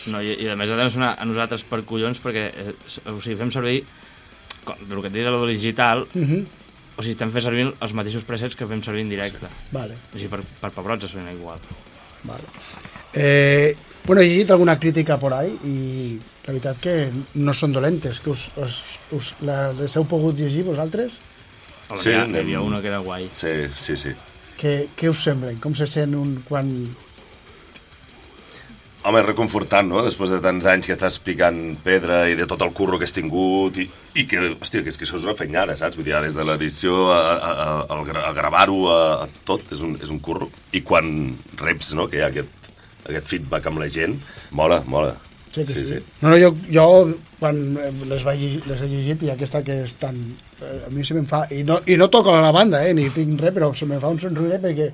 [0.06, 2.74] No, i, i a més a més a nosaltres per collons perquè eh,
[3.10, 3.84] o sigui, fem servir
[4.64, 6.44] com, del que et dic de lo digital Uh -huh.
[6.96, 9.98] O sigui, estem fent servir els mateixos presets que fem servir en directe Vale.
[10.12, 11.60] o sigui, per, per pebrots es sona igual
[12.26, 12.48] Vale.
[13.14, 15.76] Eh, bueno, he llegit alguna crítica por ahí i
[16.46, 16.94] la veritat que
[17.42, 18.76] no són dolentes, que us, us,
[19.16, 21.16] us la, les heu pogut llegir vosaltres?
[21.94, 24.12] Sí, hi, ha, hi havia una que era guai Sí, sí, sí.
[24.58, 25.58] Què, què us semblen?
[25.62, 26.70] Com se sent un quan...
[29.06, 32.62] Home, és reconfortant, no?, després de tants anys que estàs picant pedra i de tot
[32.64, 33.84] el curro que has tingut i,
[34.18, 35.94] i que, hòstia, que és que això és una feinyada, saps?
[35.94, 39.62] Vull dir, des de l'edició a, a, a, a, gra- a gravar-ho a, a tot,
[39.76, 40.48] és un, és un curro.
[40.74, 41.12] I quan
[41.60, 42.72] reps, no?, que hi ha aquest,
[43.06, 44.16] aquest feedback amb la gent,
[44.50, 45.12] mola, mola.
[45.54, 45.84] Sí, que sí.
[45.92, 46.00] sí.
[46.24, 46.86] No, no, jo, jo
[47.38, 50.18] quan eh, les, vaig, les he llegit i aquesta que és tan...
[50.58, 51.44] eh, A mi se me'n fa...
[51.54, 54.10] I no, I no toco la banda, eh, ni tinc res, però se me'n fa
[54.12, 54.90] un somriure perquè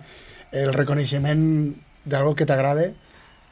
[0.61, 1.43] el reconeixement
[2.05, 2.91] d'algo que t'agrada,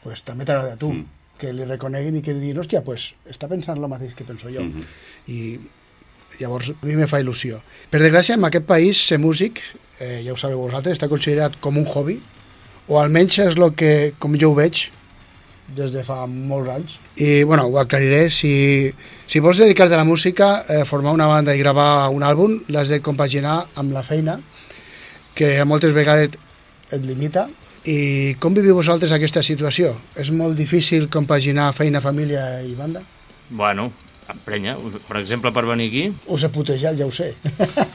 [0.04, 0.92] pues, també t'agrada a tu.
[0.92, 1.18] Mm.
[1.40, 4.62] Que li reconeguin i que diguin, hòstia, pues, està pensant el mateix que penso jo.
[4.62, 4.84] Mm -hmm.
[5.32, 5.60] I
[6.38, 7.60] llavors a mi me fa il·lusió.
[7.90, 9.60] Per desgràcia, en aquest país, ser músic,
[9.98, 12.20] eh, ja ho sabeu vosaltres, està considerat com un hobby,
[12.88, 14.90] o almenys és el que, com jo ho veig,
[15.76, 16.98] des de fa molts anys.
[17.16, 18.28] I, bueno, ho aclariré.
[18.34, 18.92] Si,
[19.30, 22.90] si vols dedicar-te a la música, eh, formar una banda i gravar un àlbum, l'has
[22.90, 24.40] de compaginar amb la feina,
[25.34, 26.36] que moltes vegades
[26.90, 27.48] et limita.
[27.88, 29.94] I com viviu vosaltres aquesta situació?
[30.20, 33.00] És molt difícil compaginar feina, família i banda?
[33.50, 33.88] bueno,
[34.30, 34.76] emprenya,
[35.08, 37.32] per exemple per venir aquí Us he putejat, ja ho sé.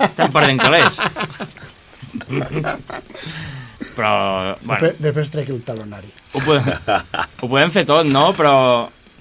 [0.10, 0.98] estem perdent calés
[3.96, 4.12] però,
[4.64, 6.10] bueno, Després, després trec el talonari.
[6.34, 6.68] ho podem,
[7.42, 8.26] ho podem fer tot, no?
[8.36, 8.54] Però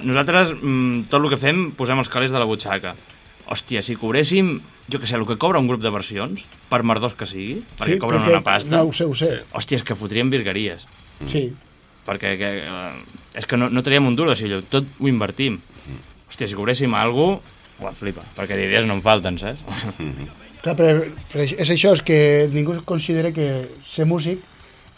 [0.03, 2.95] nosaltres, mm, tot el que fem, posem els calés de la butxaca.
[3.47, 4.57] Hòstia, si cobréssim,
[4.93, 7.95] jo que sé, el que cobra un grup de versions, per merdós que sigui, perquè
[7.97, 8.77] Sí, cobren perquè- una pasta...
[8.77, 9.31] no, ho sé, ho sé.
[9.53, 10.87] Hòstia, és que fotríem virgueries.
[11.27, 11.47] Sí.
[12.05, 15.61] Perquè que, eh, és que no, no traiem un duro, si allò, tot ho invertim.
[16.29, 19.65] Hòstia, si cobréssim alguna cosa, ho flipa, perquè d'idees no en falten, saps?
[20.65, 20.93] Clar, però,
[21.33, 22.19] però és això, és que
[22.53, 24.41] ningú considera que ser músic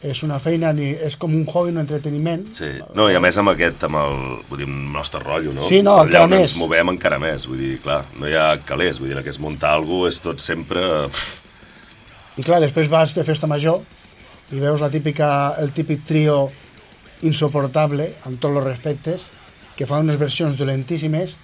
[0.07, 2.45] és una feina, ni és com un hobby, un entreteniment.
[2.57, 2.69] Sí.
[2.97, 5.67] No, i a més amb aquest, amb el, vull dir, el nostre rotllo, no?
[5.69, 6.45] Sí, no, Allà encara on més.
[6.47, 9.41] ens movem encara més, vull dir, clar, no hi ha calés, vull dir, que és
[9.43, 10.85] muntar alguna cosa és tot sempre...
[12.37, 13.81] I clar, després vas de festa major
[14.53, 16.51] i veus la típica, el típic trio
[17.27, 19.25] insoportable, amb tots els respectes,
[19.77, 21.35] que fa unes versions dolentíssimes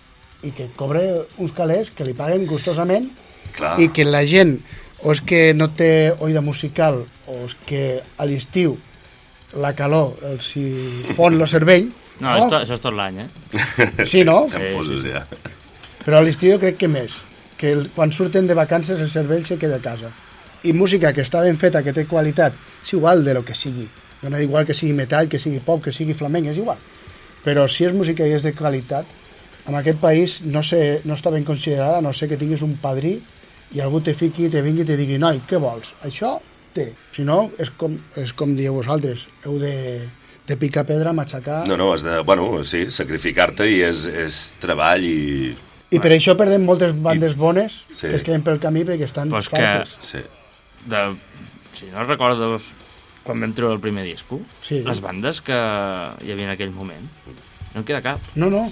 [0.47, 1.03] i que cobre
[1.41, 3.09] uns calés que li paguen gustosament
[3.57, 3.77] Clar.
[3.81, 4.57] i que la gent
[5.03, 7.83] o és que no té oïda musical o és que
[8.19, 8.77] a l'estiu
[9.61, 10.69] la calor els hi
[11.17, 11.91] fon el cervell
[12.23, 13.29] No, això, això és tot l'any, eh?
[14.07, 14.45] Sí, no?
[14.47, 15.15] Estem Sí, fosos, sí, sí.
[15.17, 15.25] ja.
[16.05, 17.17] Però a l'estiu crec que més,
[17.59, 20.13] que el, quan surten de vacances el cervell se queda a casa.
[20.63, 23.89] I música que està ben feta, que té qualitat, és igual de lo que sigui.
[24.23, 26.79] Dona igual que sigui metall, que sigui pop, que sigui flamenc, és igual.
[27.43, 29.09] Però si és música i és de qualitat,
[29.67, 33.17] en aquest país no, sé, no està ben considerada, no sé que tinguis un padrí
[33.75, 35.95] i algú te fiqui, te vingui i te digui noi, què vols?
[36.07, 36.37] Això
[36.75, 36.93] té.
[37.15, 39.77] Si no, és com, és com dieu vosaltres, heu de
[40.47, 41.61] de picar pedra, matxacar...
[41.69, 45.53] No, no, has de, bueno, sí, sacrificar-te i és, és treball i...
[45.95, 48.09] I per això perdem moltes bandes bones Sí.
[48.09, 49.63] que es queden pel camí perquè estan és que.
[50.01, 50.23] Sí.
[50.91, 51.03] de,
[51.79, 52.57] si no recordo
[53.23, 54.81] quan vam treure el primer disco, Sí.
[54.83, 57.07] les bandes que hi havia en aquell moment,
[57.75, 58.19] no en queda cap.
[58.35, 58.67] No, no.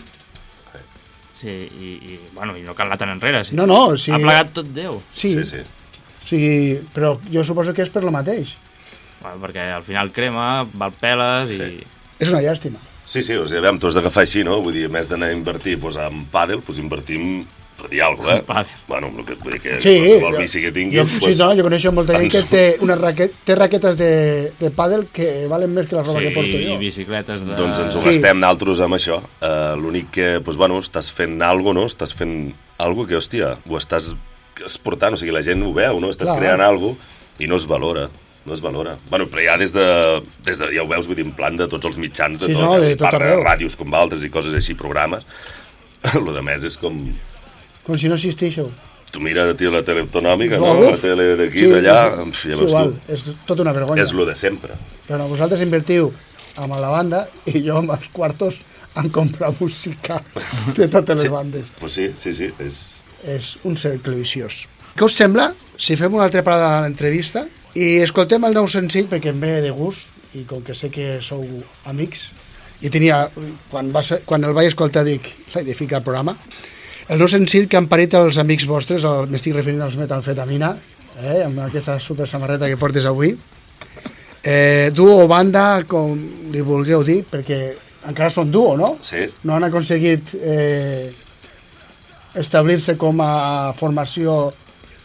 [1.40, 3.44] Sí, i, i, bueno, i no cal anar tan enrere.
[3.44, 3.54] Sí.
[3.56, 4.10] No, no, sí.
[4.12, 4.98] Ha plegat tot Déu.
[5.14, 5.30] Sí.
[5.32, 5.62] Sí, sí.
[6.30, 8.54] Sí, però jo suposo que és per lo mateix.
[9.20, 11.80] Bueno, perquè al final crema, val peles i...
[12.22, 12.78] És una llàstima.
[13.10, 14.60] Sí, sí, o sigui, aviam, tu has d'agafar així, no?
[14.62, 17.42] Vull dir, a més d'anar a invertir pues, en pàdel, pues, invertim
[17.80, 18.44] per dir alguna cosa, eh?
[18.46, 18.78] Pàdel.
[18.86, 21.12] Bueno, que, vull dir que Sí, qualsevol jo- bici que Jo, tinguis...
[21.16, 24.10] sí, no, jo coneixo molta gent que té, una raquet, té raquetes de,
[24.60, 26.76] de pàdel que valen més que la roba Sí, que porto jo.
[26.76, 27.56] i bicicletes de...
[27.58, 28.12] Doncs ens ho Sí.
[28.12, 29.18] gastem naltros amb això.
[29.40, 31.88] Uh, L'únic que, doncs, bueno, estàs fent algo, no?
[31.90, 34.12] Estàs fent algo que, hòstia, ho estàs
[34.64, 36.10] exportant, o sigui, la gent ho veu, no?
[36.10, 36.38] Estàs Clar.
[36.38, 36.96] creant algo
[37.38, 38.08] i no es valora
[38.46, 38.94] no es valora.
[39.10, 39.82] Bueno, però ja des de,
[40.42, 42.54] des de, ja ho veus, vull dir, en plan de tots els mitjans, de Sí,
[42.56, 43.42] tot, no, de tot arreu.
[43.44, 45.26] ràdios com altres i coses així, programes.
[46.24, 46.96] Lo de més és com...
[47.84, 48.70] Com si no existeixo.
[49.12, 50.64] Tu mira tio, la tele autonòmica, Uf.
[50.64, 50.88] no?
[50.88, 51.98] La tele d'aquí, Sí, d'allà,
[52.30, 53.12] és- ja veus igual, tu.
[53.12, 54.02] és tota una vergonya.
[54.08, 54.72] És lo de sempre.
[55.06, 56.08] Però no, vosaltres invertiu
[56.56, 58.62] amb la banda i jo amb els quartos
[58.96, 60.22] en comprar música
[60.76, 61.28] de totes les Sí.
[61.28, 61.66] bandes.
[61.78, 62.99] Pues sí, sí, sí, és...
[63.24, 64.66] És un cercle viciós.
[64.96, 69.06] Què us sembla si fem una altra parada de l'entrevista i escoltem el nou senzill
[69.10, 70.00] perquè em ve de gust
[70.34, 71.44] i com que sé que sou
[71.90, 72.30] amics
[72.82, 73.26] i tenia,
[73.70, 76.34] quan, va ser, quan el vaig escoltar dic, l'he de ficar al programa
[77.10, 80.72] el nou senzill que han parit els amics vostres, el- m'estic referint als Metalfetamina
[81.20, 83.34] eh, amb aquesta super samarreta que portes avui
[84.42, 86.16] eh, duo o banda com
[86.52, 87.60] li vulgueu dir perquè
[88.08, 88.94] encara són duo, no?
[89.04, 89.26] Sí.
[89.44, 91.10] no han aconseguit eh,
[92.38, 94.52] establir-se com a formació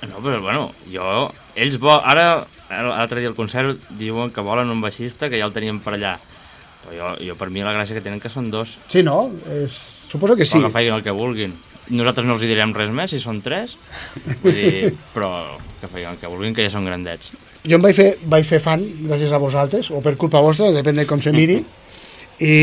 [0.05, 1.31] No, però bueno, jo...
[1.55, 1.97] Ells vol...
[2.03, 5.95] Ara, l'altre dia al concert, diuen que volen un baixista, que ja el teníem per
[5.95, 6.15] allà.
[6.83, 8.75] Però jo, jo per mi la gràcia que tenen que són dos.
[8.91, 9.31] Sí, no?
[9.55, 9.77] És...
[10.11, 10.59] Suposo que sí.
[10.59, 11.55] O que facin el que vulguin.
[11.95, 13.75] Nosaltres no els hi direm res més, si són tres,
[14.43, 15.31] vull dir, però
[15.81, 17.33] que facin el que vulguin, que ja són grandets.
[17.65, 21.01] Jo em vaig fer, vaig fer fan gràcies a vosaltres, o per culpa vostra, depèn
[21.01, 21.59] de com se miri,
[22.51, 22.55] i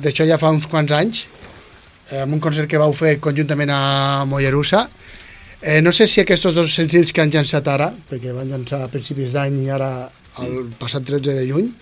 [0.00, 1.24] d'això ja fa uns quants anys,
[2.22, 4.88] amb un concert que vau fer conjuntament a Mollerussa.
[5.62, 8.92] Eh, no sé si aquests dos senzills que han llançat ara, perquè van llançar a
[8.92, 10.10] principis d'any i ara
[10.44, 11.72] el passat 13 de juny,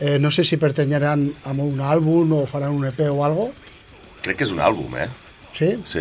[0.00, 3.52] eh, no sé si pertanyaran a un àlbum o faran un EP o algo,
[4.18, 5.06] Crec que és un àlbum, eh?
[5.58, 5.76] sí?
[5.84, 6.00] Sí,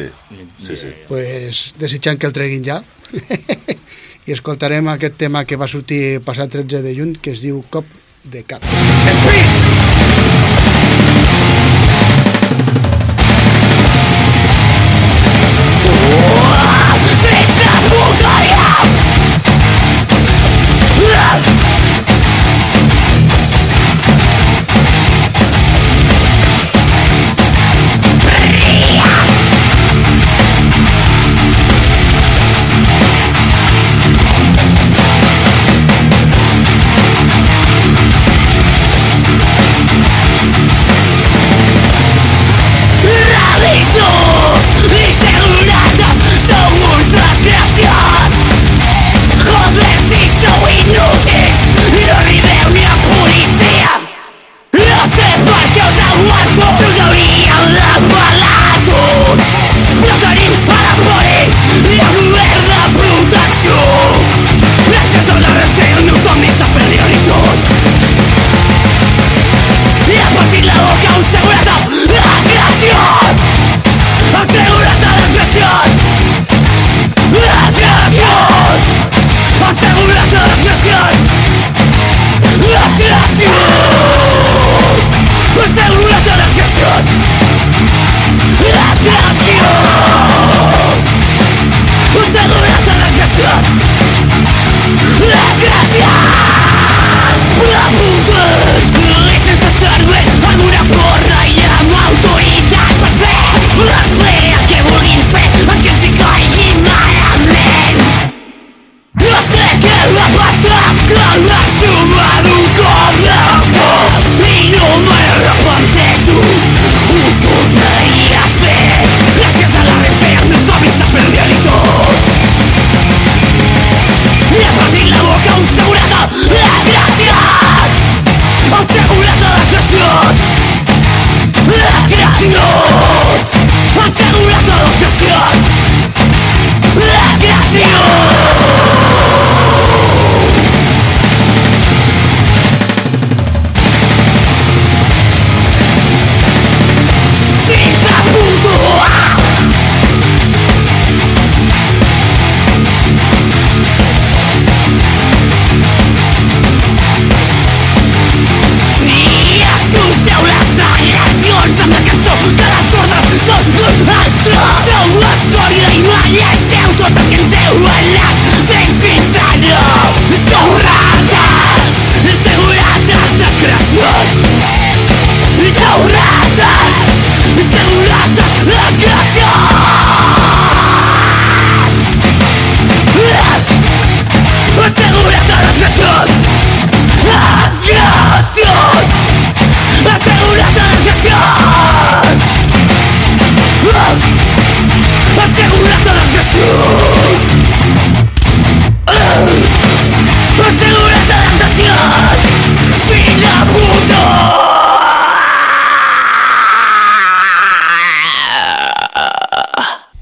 [0.57, 0.87] sí, sí.
[1.07, 2.81] pues, desitjant que el treguin ja
[4.27, 7.87] i escoltarem aquest tema que va sortir passat 13 de juny que es diu Cop
[8.27, 9.66] de Cap Thank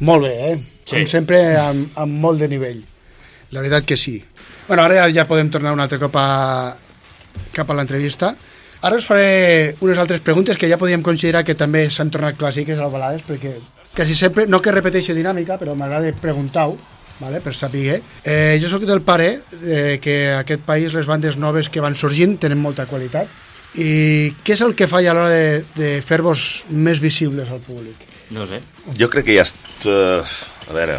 [0.05, 0.55] Molt bé, eh?
[0.85, 0.91] Sí.
[0.91, 2.83] Com sempre, amb, amb molt de nivell.
[3.55, 4.19] La veritat que sí.
[4.67, 6.75] Bueno, ara ja, podem tornar un altre cop a,
[7.55, 8.35] cap a l'entrevista.
[8.85, 12.77] Ara us faré unes altres preguntes que ja podríem considerar que també s'han tornat clàssiques
[12.77, 13.55] a vegades, perquè
[13.95, 16.77] quasi sempre, no que repeteixi dinàmica, però m'agrada preguntar-ho,
[17.17, 18.01] vale, per saber.
[18.21, 21.97] Eh, jo sóc del pare eh, que a aquest país les bandes noves que van
[21.97, 23.31] sorgint tenen molta qualitat.
[23.75, 28.13] I què és el que falla a l'hora de, de fer-vos més visibles al públic?
[28.33, 28.61] No sé.
[28.97, 29.45] Jo crec que ja.
[29.85, 30.23] Uh,
[30.65, 30.97] a veure,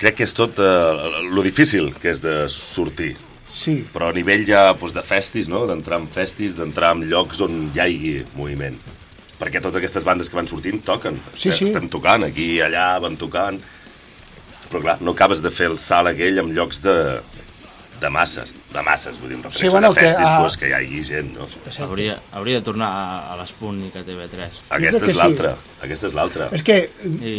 [0.00, 3.12] crec que és tot uh, lo difícil que és de sortir.
[3.52, 3.82] Sí.
[3.92, 5.66] Però a nivell ja doncs, de festis, no?
[5.68, 8.78] d'entrar en festis, d'entrar en llocs on hi hagi moviment.
[9.42, 11.18] Perquè totes aquestes bandes que van sortint toquen.
[11.34, 11.66] Sí, sí.
[11.68, 13.60] Estem tocant, aquí i allà van tocant.
[14.70, 16.96] Però clar, no acabes de fer el salt aquell en llocs de,
[18.02, 18.50] de masses.
[18.72, 20.74] De masses, vull dir, em refereixo Sí, bueno, a festis, que, ah, pues, que hi
[20.76, 21.46] hagi gent, no?
[21.86, 24.60] Hauria, hauria de tornar a, a l'Sputnik a TV3.
[24.76, 25.54] Aquesta que és l'altra,
[25.86, 26.48] aquesta és l'altra.
[26.58, 26.78] És que,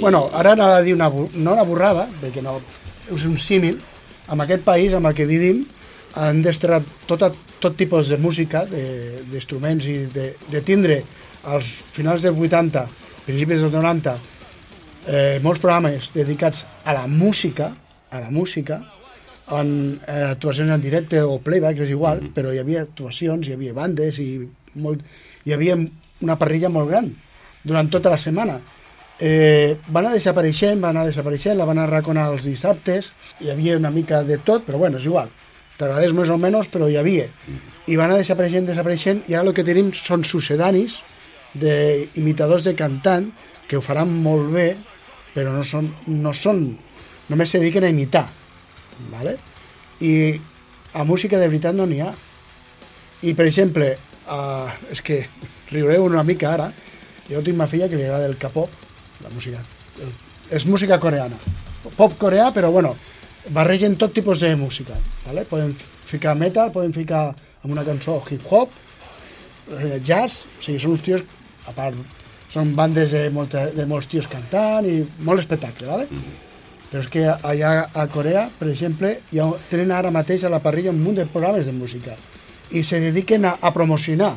[0.01, 2.57] bueno, ara anava a dir una, no una borrada, perquè no,
[3.11, 3.77] és un símil,
[4.31, 5.65] amb aquest país amb el que vivim
[6.15, 7.23] han d'estrenar tot,
[7.59, 11.01] tot tipus de música, de- d'instruments i de, de tindre
[11.49, 12.85] als finals dels 80,
[13.25, 14.13] principis dels 90,
[15.07, 17.73] eh, molts programes dedicats a la música,
[18.13, 18.79] a la música,
[19.59, 22.33] en eh, actuacions en directe o playback, és igual, mm -hmm.
[22.33, 25.01] però hi havia actuacions, hi havia bandes i molt,
[25.45, 25.77] hi havia
[26.21, 27.13] una parrilla molt gran
[27.63, 28.59] durant tota la setmana.
[29.19, 33.91] Eh, va anar desapareixent, va anar desapareixent, la van arraconar els dissabtes, hi havia una
[33.91, 35.29] mica de tot, però bueno, és igual.
[35.77, 37.27] T'agradés més o menys, però hi havia.
[37.87, 41.01] I va anar desapareixent, desapareixent, i ara el que tenim són sucedanis
[41.53, 43.31] d'imitadors de cantant
[43.67, 44.75] que ho faran molt bé,
[45.33, 46.77] però no són, no són
[47.29, 48.27] només se dediquen a imitar
[49.11, 49.37] ¿vale?
[50.01, 50.39] i
[50.93, 52.11] a música de veritat no n'hi ha
[53.23, 53.93] i per exemple
[54.27, 55.23] uh, és que
[55.71, 56.71] riureu una mica ara
[57.29, 58.69] jo tinc una filla que li agrada el K-pop
[59.23, 59.63] la música
[60.03, 60.13] el,
[60.51, 61.39] és música coreana
[61.97, 62.95] pop coreà però bueno
[63.49, 65.45] barregen tot tipus de música ¿vale?
[65.45, 65.75] poden
[66.05, 67.33] ficar metal, poden ficar
[67.63, 68.71] amb una cançó hip-hop
[69.79, 71.23] eh, jazz, o sigui, són uns tios
[71.69, 71.97] a part,
[72.53, 76.07] són bandes de, molta, de molts tios cantant i molt espectacle, ¿vale?
[76.93, 80.59] Però és que allà a Corea, per exemple, hi ha, tenen ara mateix a la
[80.61, 82.13] parrilla un munt de programes de música
[82.69, 84.35] i se dediquen a, a promocionar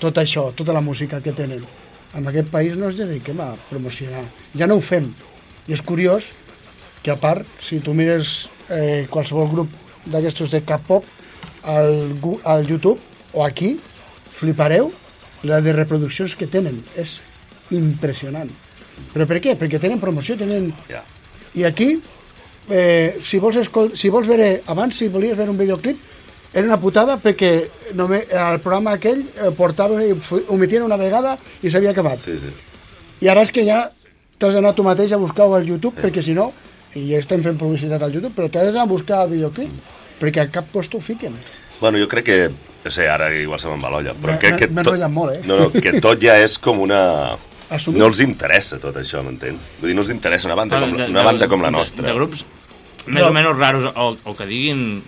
[0.00, 1.60] tot això, tota la música que tenen.
[2.16, 4.24] En aquest país no ens dediquem a promocionar.
[4.56, 5.10] Ja no ho fem.
[5.68, 6.30] I és curiós
[7.04, 9.76] que a part, si tu mires eh, qualsevol grup
[10.08, 11.04] d'aquestos de K-pop
[11.68, 12.16] al,
[12.48, 12.96] al YouTube
[13.36, 13.74] o aquí,
[14.40, 14.88] flipareu
[15.44, 16.80] la de reproduccions que tenen.
[16.96, 17.18] És
[17.76, 18.48] impressionant.
[19.12, 19.58] Però per què?
[19.60, 20.72] Perquè tenen promoció, tenen...
[20.88, 21.04] Ja.
[21.54, 22.00] I aquí,
[22.70, 23.92] eh, si, vols escol...
[23.96, 25.98] si vols veure, abans si volies veure un videoclip,
[26.52, 27.50] era una putada perquè
[27.94, 32.18] només, el programa aquell eh, portava, fu- omitien una vegada i s'havia acabat.
[32.22, 32.50] Sí, sí.
[33.22, 33.84] I ara és que ja
[34.40, 36.52] t'has d'anar tu mateix a buscar-ho al YouTube, perquè si no,
[36.96, 39.70] i ja estem fent publicitat al YouTube, però t'has d'anar a buscar el videoclip,
[40.18, 41.34] perquè a cap post ho fiquen.
[41.80, 42.40] Bueno, jo crec que...
[42.80, 44.54] No sé, ara igual se me'n va l'olla, però que...
[44.56, 45.40] m'he enrotllat molt, eh?
[45.44, 47.36] No, no, que tot ja és com una...
[47.70, 48.00] Assumit.
[48.02, 49.68] No els interessa tot això, m'entens?
[49.80, 52.06] Vull dir, no els interessa una banda, com, la- una banda com la de- nostra.
[52.06, 52.44] De, grups
[53.06, 55.02] més o menys raros o, o que diguin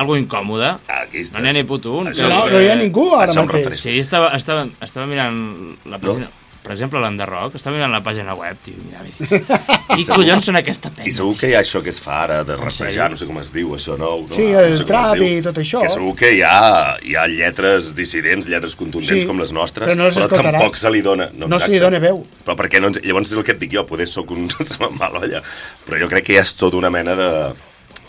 [0.00, 0.68] algo incòmode.
[0.88, 2.06] Aquí no n'hi ha ni puto un.
[2.12, 3.80] Això- No, no hi ha ningú ara mateix.
[3.80, 5.40] Sí, estava, estava, estava mirant
[5.86, 6.28] la pàgina...
[6.60, 11.08] Per exemple, l'Enderrock, estava mirant la pàgina web, tio, mira, segur- collons són aquesta penya?
[11.08, 13.38] I segur que hi ha això que es fa ara, de rapejar, no sé com
[13.40, 14.26] es diu, això nou.
[14.28, 14.34] No?
[14.36, 15.80] Sí, no el sé com es trap i tot això.
[15.86, 19.88] Que segur que hi ha, hi ha lletres dissidents, lletres contundents Sí, com les nostres,
[19.88, 20.58] però no les escoltaràs.
[20.60, 21.30] tampoc se li dona...
[21.32, 22.20] No se li dona veu.
[22.44, 23.00] Però per què no ens...
[23.08, 24.50] Llavors és el que et dic jo, poder sóc un...
[24.60, 25.40] se me'n va l'olla.
[25.88, 27.30] Però jo crec que ja és tot una mena de...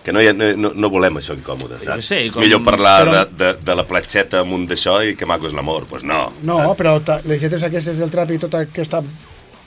[0.03, 2.07] Que no, ha, no, no volem això incòmode, saps?
[2.17, 5.45] és com- millor parlar Però- de, de, de la platxeta amunt d'això i que maco
[5.47, 5.83] és l'amor.
[5.85, 6.33] Doncs pues no.
[6.41, 9.03] No, però ta- les lletres aquestes del trap i tota aquesta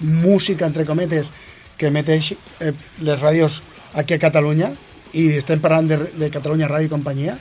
[0.01, 1.29] música, entre cometes,
[1.79, 2.73] que meteix eh,
[3.03, 3.61] les ràdios
[3.95, 4.73] aquí a Catalunya,
[5.15, 7.37] i estem parlant de, de Catalunya Ràdio i Companyia,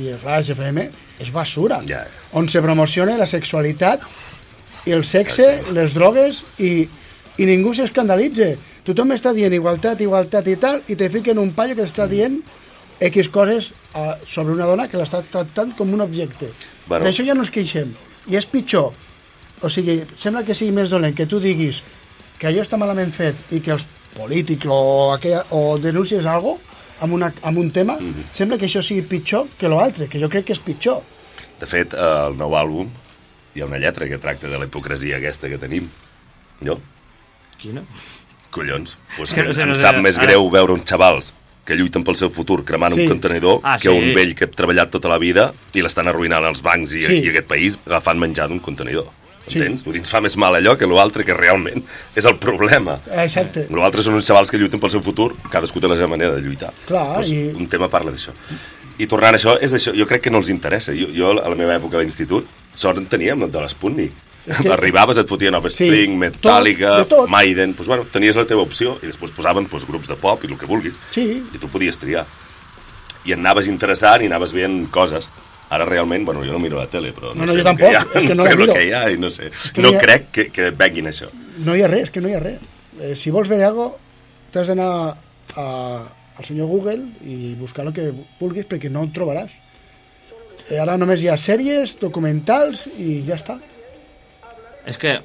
[0.00, 0.86] i el Flash FM,
[1.20, 1.82] és basura.
[1.88, 2.06] Ja.
[2.32, 4.00] On se promociona la sexualitat,
[4.88, 6.88] i el sexe, les drogues, i,
[7.36, 8.54] i ningú s'escandalitza.
[8.88, 12.40] Tothom està dient igualtat, igualtat i tal, i te fiquen un paio que està dient
[13.04, 16.48] X coses a, sobre una dona que l'està tractant com un objecte.
[16.86, 17.04] Bueno.
[17.04, 17.92] D'això ja no ens queixem.
[18.32, 18.90] I és pitjor
[19.60, 21.80] o sigui, sembla que sigui més dolent que tu diguis
[22.38, 24.78] que allò està malament fet i que els polítics o,
[25.14, 26.56] aquella, o denuncies algo
[27.02, 28.24] amb, una, amb un tema, mm -hmm.
[28.32, 31.02] sembla que això sigui pitjor que l'altre, que jo crec que és pitjor.
[31.60, 32.88] De fet, eh, el nou àlbum
[33.54, 35.88] hi ha una lletra que tracta de la hipocresia aquesta que tenim.
[36.60, 36.80] No?
[37.58, 37.82] Quina?
[38.50, 38.96] Collons.
[39.16, 39.82] Pues Que que no sé, em no sé.
[39.82, 41.34] sap més Ara- greu veure uns xavals
[41.64, 43.02] que lluiten pel seu futur cremant Sí.
[43.02, 43.94] un contenidor Ah, que sí.
[43.94, 47.18] un vell que ha treballat tota la vida i l'estan arruïnant els bancs i, Sí.
[47.24, 49.06] i aquest país agafant menjar d'un contenidor.
[49.46, 49.58] Sí.
[49.58, 49.82] Entens?
[49.84, 51.82] Vull dir, ens fa més mal allò que l'altre, que realment
[52.14, 53.00] és el problema.
[53.16, 53.66] Exacte.
[53.70, 56.40] L'altre són uns xavals que lluiten pel seu futur, cadascú té la seva manera de
[56.42, 56.72] lluitar.
[56.86, 58.30] Clar, pues, i- Un tema parla d'això.
[58.98, 60.92] I tornant a això, és això, jo crec que no els interessa.
[60.92, 64.12] Jo, jo a la meva època a l'institut, sort en teníem de l'Sputnik.
[64.62, 67.28] que- Arribaves, et fotien Offspring, Sí, Metallica, tot, tot.
[67.28, 70.50] Maiden, doncs, bueno, tenies la teva opció i després posaven doncs, grups de pop i
[70.50, 72.24] el que vulguis Sí, i tu podies triar.
[73.28, 75.28] I anaves interessant i anaves veient coses.
[75.70, 77.92] Ara realment, bueno, jo no miro la tele, però no, No, no, sé jo tampoc,
[77.92, 79.50] ha, és que no sé la el que hi ha i no sé.
[79.74, 81.28] que no no ha- crec que, que venguin això.
[81.58, 82.60] no hi ha res, que no hi ha res.
[83.00, 83.98] Eh, si vols veure alguna cosa,
[84.50, 84.88] t'has d'anar
[85.56, 86.04] a-
[86.38, 89.50] al senyor Google i buscar el que vulguis perquè no ho trobaràs.
[90.70, 93.58] Eh, ara només hi ha sèries, documentals i ja està.
[94.88, 95.18] És que...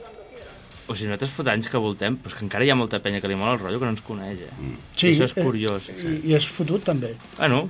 [0.83, 3.21] O sigui, nosaltres fot anys que voltem, però és que encara hi ha molta penya
[3.23, 4.49] que li mola el rotllo que no ens coneix, eh?
[4.59, 4.73] Mm.
[4.99, 5.85] Sí, Això és eh, curiós.
[5.93, 7.13] I, i és fotut també.
[7.37, 7.61] Bueno,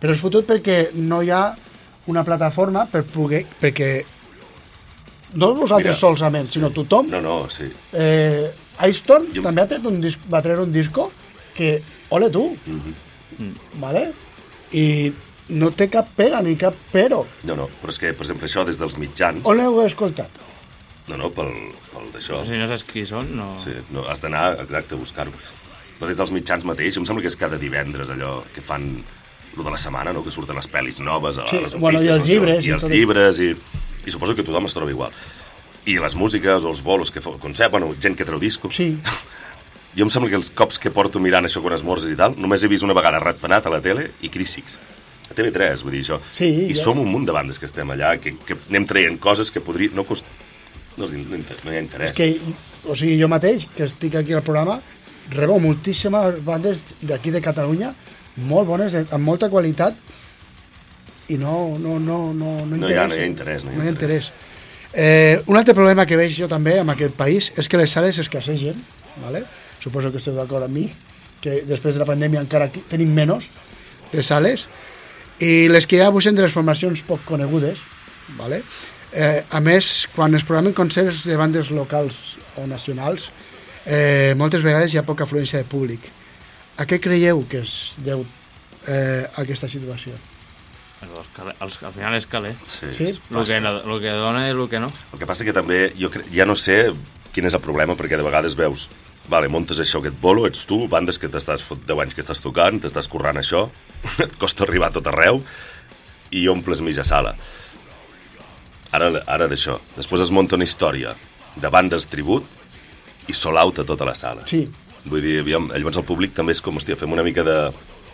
[0.00, 1.44] Però és fotut perquè no hi ha
[2.10, 3.44] una plataforma per poder...
[3.60, 3.90] Perquè
[5.38, 6.00] no vosaltres Mira.
[6.00, 7.06] solament, sinó tothom.
[7.12, 7.68] No, no, sí.
[7.94, 8.50] Eh,
[8.82, 11.10] Aiston Jo em- també ha tret un disc, va treure un disco
[11.54, 11.76] que,
[12.16, 13.52] ole tu, Mhm.
[13.78, 14.08] vale?
[14.72, 15.12] i
[15.50, 17.22] no té cap pega ni cap però.
[17.44, 19.40] No, no, però és que, per exemple, això des dels mitjans...
[19.44, 20.30] On l'heu escoltat?
[21.10, 21.50] No, no, pel,
[21.90, 22.44] pel d'això.
[22.46, 23.52] si no saps qui són, no...
[23.64, 25.32] Sí, no, has d'anar, exacte, a buscar-ho.
[25.98, 28.86] Però des dels mitjans mateix, em sembla que és cada divendres allò que fan
[29.56, 30.22] lo de la setmana, no?
[30.24, 32.86] que surten les pel·lis noves, a Sí, les bueno, i els llibres i, i els
[32.88, 33.50] llibres, i,
[34.06, 35.12] i suposo que tothom es troba igual.
[35.90, 38.78] I les músiques o els bolos que fa, concert, bueno, gent que treu discos.
[38.78, 38.94] Sí.
[39.90, 42.62] Jo em sembla que els cops que porto mirant això quan esmorzes i tal, només
[42.62, 44.76] he vist una vegada Ratpenat a la tele i Crísics.
[45.26, 46.20] A TV3, vull dir això.
[46.34, 46.78] Sí, I ja.
[46.78, 49.90] som un munt de bandes que estem allà, que, que anem traient coses que podria...
[49.94, 50.30] No, cost...
[51.00, 51.08] no,
[51.64, 52.10] no, hi ha interès.
[52.10, 54.80] És que, o sigui, jo mateix, que estic aquí al programa,
[55.30, 57.92] rebo moltíssimes bandes d'aquí de Catalunya,
[58.36, 59.94] molt bones, de- amb molta qualitat,
[61.28, 63.74] i no, no, no, no, no, No hi ha- no hi ha interès, no hi
[63.74, 64.30] ha no hi ha interès.
[64.92, 68.18] Eh, un altre problema que veig jo també amb aquest país és que les sales
[68.18, 68.74] escassegen,
[69.22, 69.44] ¿vale?
[69.80, 70.88] suposo que esteu d'acord amb mi,
[71.40, 73.46] que després de la pandèmia encara tenim menys
[74.12, 74.66] de sales,
[75.38, 77.78] i les que hi ha buixen de les formacions poc conegudes,
[78.36, 78.62] ¿vale?
[79.12, 83.30] Eh, a més, quan es programen concerts de bandes locals o nacionals,
[83.84, 86.06] eh, moltes vegades hi ha poca afluència de públic.
[86.78, 88.22] A què creieu que es deu
[88.86, 90.14] eh, aquesta situació?
[91.00, 92.54] Els, al final és calé.
[92.68, 93.06] Sí, Sí?
[93.32, 94.90] El que, el que dona i el que no.
[95.12, 96.26] El que passa que també, jo cre...
[96.32, 96.90] ja no sé
[97.32, 98.88] quin és el problema, perquè de vegades veus,
[99.30, 102.42] vale, montes això, aquest bolo, ets tu, bandes que t'estàs fot 10 anys que estàs
[102.44, 103.68] tocant, t'estàs currant això,
[104.26, 105.40] et costa arribar a tot arreu,
[106.30, 107.34] i omples mitja sala.
[108.92, 109.78] Ara, ara d'això.
[109.96, 111.14] Després es munta una història
[111.60, 112.44] de bandes tribut
[113.30, 114.42] i sol out a tota la sala.
[114.50, 114.64] Sí.
[115.04, 117.56] Vull dir, aviam, llavors el públic també és com, hòstia, fem una mica de...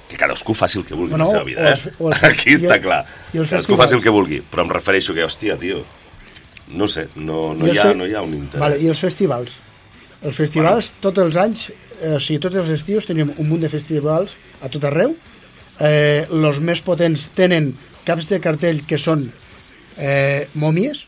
[0.07, 1.95] Que cadascú faci el que vulgui Bueno, en la seva vida, els- eh?
[1.99, 3.01] o els- Aquí està i clar.
[3.35, 5.81] i els Cadascú faci el que vulgui, però em refereixo que, hòstia, tio,
[6.79, 8.61] no sé, no, no, I hi, els ha, fe- no hi ha un interès.
[8.63, 9.57] Vale, I els festivals?
[10.23, 11.03] Els festivals, bueno.
[11.09, 11.65] tots els anys,
[12.03, 15.17] eh, o sigui, tots els estius tenim un munt de festivals a tot arreu.
[15.83, 17.73] Eh, los més potents tenen
[18.07, 19.27] caps de cartell que són
[19.99, 21.07] eh, mòmies,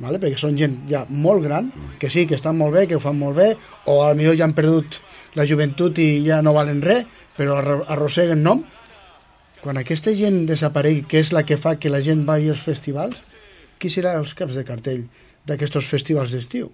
[0.00, 0.18] vale?
[0.20, 3.18] perquè són gent ja molt gran, que sí, que estan molt bé, que ho fan
[3.18, 3.50] molt bé,
[3.86, 5.00] o a millor ja han perdut
[5.36, 7.04] la joventut i ja no valen res,
[7.36, 8.62] però arro- arrosseguen nom.
[9.60, 13.18] Quan aquesta gent desaparegui, que és la que fa que la gent vagi als festivals,
[13.78, 15.02] qui serà els caps de cartell
[15.46, 16.70] d'aquests festivals d'estiu?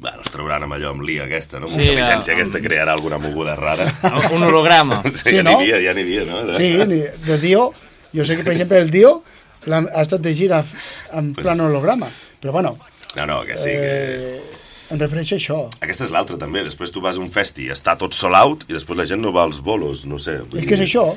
[0.00, 1.68] Bueno, es trauran amb allò, amb l'IA aquesta, no?
[1.68, 3.90] Amb Sí, intel·ligència ja, aquesta crearà alguna moguda rara.
[4.32, 5.02] Un holograma.
[5.12, 5.58] Sí, Sí, ja no?
[5.60, 6.38] n'hi havia, ja n'hi havia, no?
[6.48, 7.66] De- Sí, ni- de Dio,
[8.14, 9.22] jo sé que, per exemple, el Dio
[9.66, 10.64] l'ha- ha estat de gira
[11.12, 12.08] en Pues- plan holograma,
[12.40, 12.76] però bueno,
[13.16, 14.36] No, no, que sí, que...
[14.38, 14.42] eh,
[14.90, 15.68] em refereixo a això.
[15.80, 16.62] Aquesta és l'altra, també.
[16.62, 19.20] Després tu vas a un festi i està tot sold out i després la gent
[19.20, 20.38] no va als bolos, no sé.
[20.38, 21.16] vull És que és dir- això.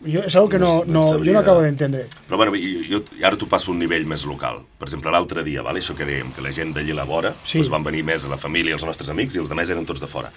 [0.00, 2.06] Jo, és algo que no, No- no jo no acabo d'entendre.
[2.28, 4.62] Però bueno, jo, i ara t'ho passo un nivell més local.
[4.78, 5.80] Per exemple, l'altre dia, vale?
[5.80, 7.58] això que dèiem, que la gent d'allí a la vora Sí.
[7.58, 10.00] doncs van venir més la família, els nostres amics, i els de més eren tots
[10.00, 10.30] de fora.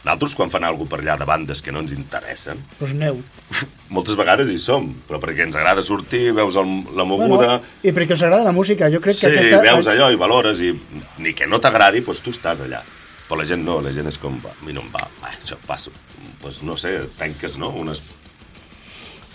[0.00, 3.18] Nosaltres, quan fan alguna per allà de bandes que no ens interessen, Doncs aneu.
[3.92, 7.36] moltes vegades hi som, però perquè ens agrada sortir, veus el, la moguda...
[7.36, 9.60] Bueno, I perquè us agrada la música, jo crec sí, que aquesta...
[9.66, 10.72] veus allò i valores, i
[11.20, 12.80] ni que no t'agradi, doncs tu estàs allà.
[13.28, 15.34] Però la gent no, la gent és com, va, a mi no em va, va
[15.34, 15.92] això passo.
[16.40, 17.68] Doncs no sé, tanques, no?
[17.82, 18.00] Unes...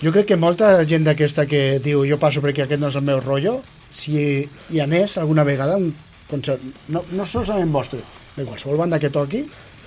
[0.01, 3.05] Jo crec que molta gent d'aquesta que diu jo passo perquè aquest no és el
[3.05, 3.59] meu rotllo,
[3.93, 5.93] si hi anés alguna vegada un
[6.27, 8.01] concert, no, no solament vostre,
[8.35, 9.45] de qualsevol banda que toqui,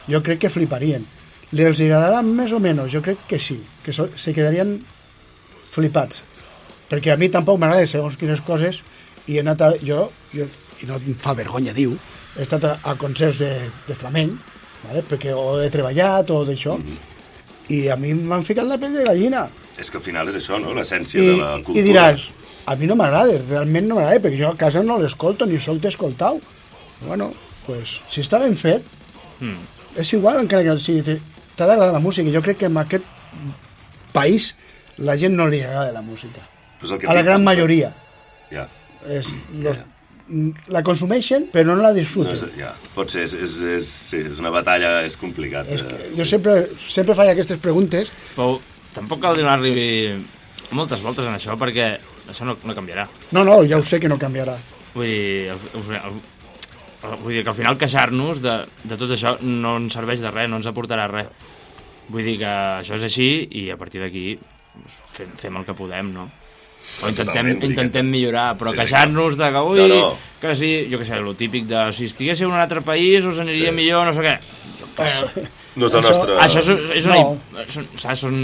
[0.08, 1.04] jo crec que fliparien.
[1.52, 2.90] Els agradarà més o menys?
[2.92, 4.78] Jo crec que sí, que so, se quedarien
[5.72, 6.22] flipats.
[6.88, 8.82] Perquè a mi tampoc m'agrada segons quines coses
[9.28, 10.46] i he anat a, jo, jo,
[10.82, 11.94] i no em fa vergonya diu,
[12.36, 13.50] he estat a, a concerts de,
[13.88, 14.38] de flamenc,
[14.86, 15.02] vale?
[15.08, 16.98] perquè o he treballat o d'això, Mhm.
[17.68, 19.46] i a mi m'han ficat la pell de gallina.
[19.78, 20.72] És que al final és això, no?
[20.74, 21.78] L'essència de la cultura.
[21.78, 22.28] I diràs,
[22.66, 25.76] a mi no m'agrada, realment no m'agrada, perquè jo a casa no l'escolto ni sóc
[25.82, 26.40] d'escoltar-ho.
[27.06, 27.32] Bueno,
[27.66, 28.82] pues, si està ben fet,
[29.40, 29.54] Mm.
[29.98, 31.02] És igual encara que no sigui...
[31.02, 31.20] te-
[31.58, 32.30] T'ha d'agradar la música.
[32.30, 33.02] Jo crec que en aquest
[34.14, 34.52] país
[35.02, 36.42] la gent no li agrada la música.
[36.78, 37.90] Que A la gran majoria.
[38.52, 38.68] Ja.
[39.10, 39.26] És,
[39.58, 39.78] los,
[40.70, 42.34] la consumeixen però no la No, disfruten.
[42.36, 42.70] és, ja.
[42.94, 45.66] Pot ser, és, és, és, sí, és una batalla, és complicat.
[45.74, 48.58] És eh, que jo sempre, sempre faig aquestes preguntes Però
[48.94, 50.14] tampoc cal donar-li
[50.70, 51.96] moltes voltes en això, perquè
[52.28, 53.06] això no, no canviarà.
[53.32, 54.54] No, no, ja ho sé que no canviarà.
[54.94, 56.20] Vull dir, el, el, el,
[57.22, 60.48] vull dir que al final queixar-nos de, de tot això no ens serveix de res,
[60.50, 61.28] no ens aportarà res.
[62.08, 63.28] Vull dir que això és així
[63.60, 66.28] i a partir d'aquí doncs, fem, fem el que podem, no?
[67.04, 70.16] O intentem, que intentem millorar, però Sí, queixar-nos de que, ui, No, no.
[70.40, 73.38] que sí, jo què sé, el típic de si estiguéssiu en un altre país us
[73.42, 73.76] aniria Sí.
[73.76, 74.38] millor, no sé què.
[74.98, 75.46] Eh,
[75.78, 77.16] No és el nostre- Això és, és una...
[77.20, 77.64] No.
[77.70, 78.38] Són, saps, són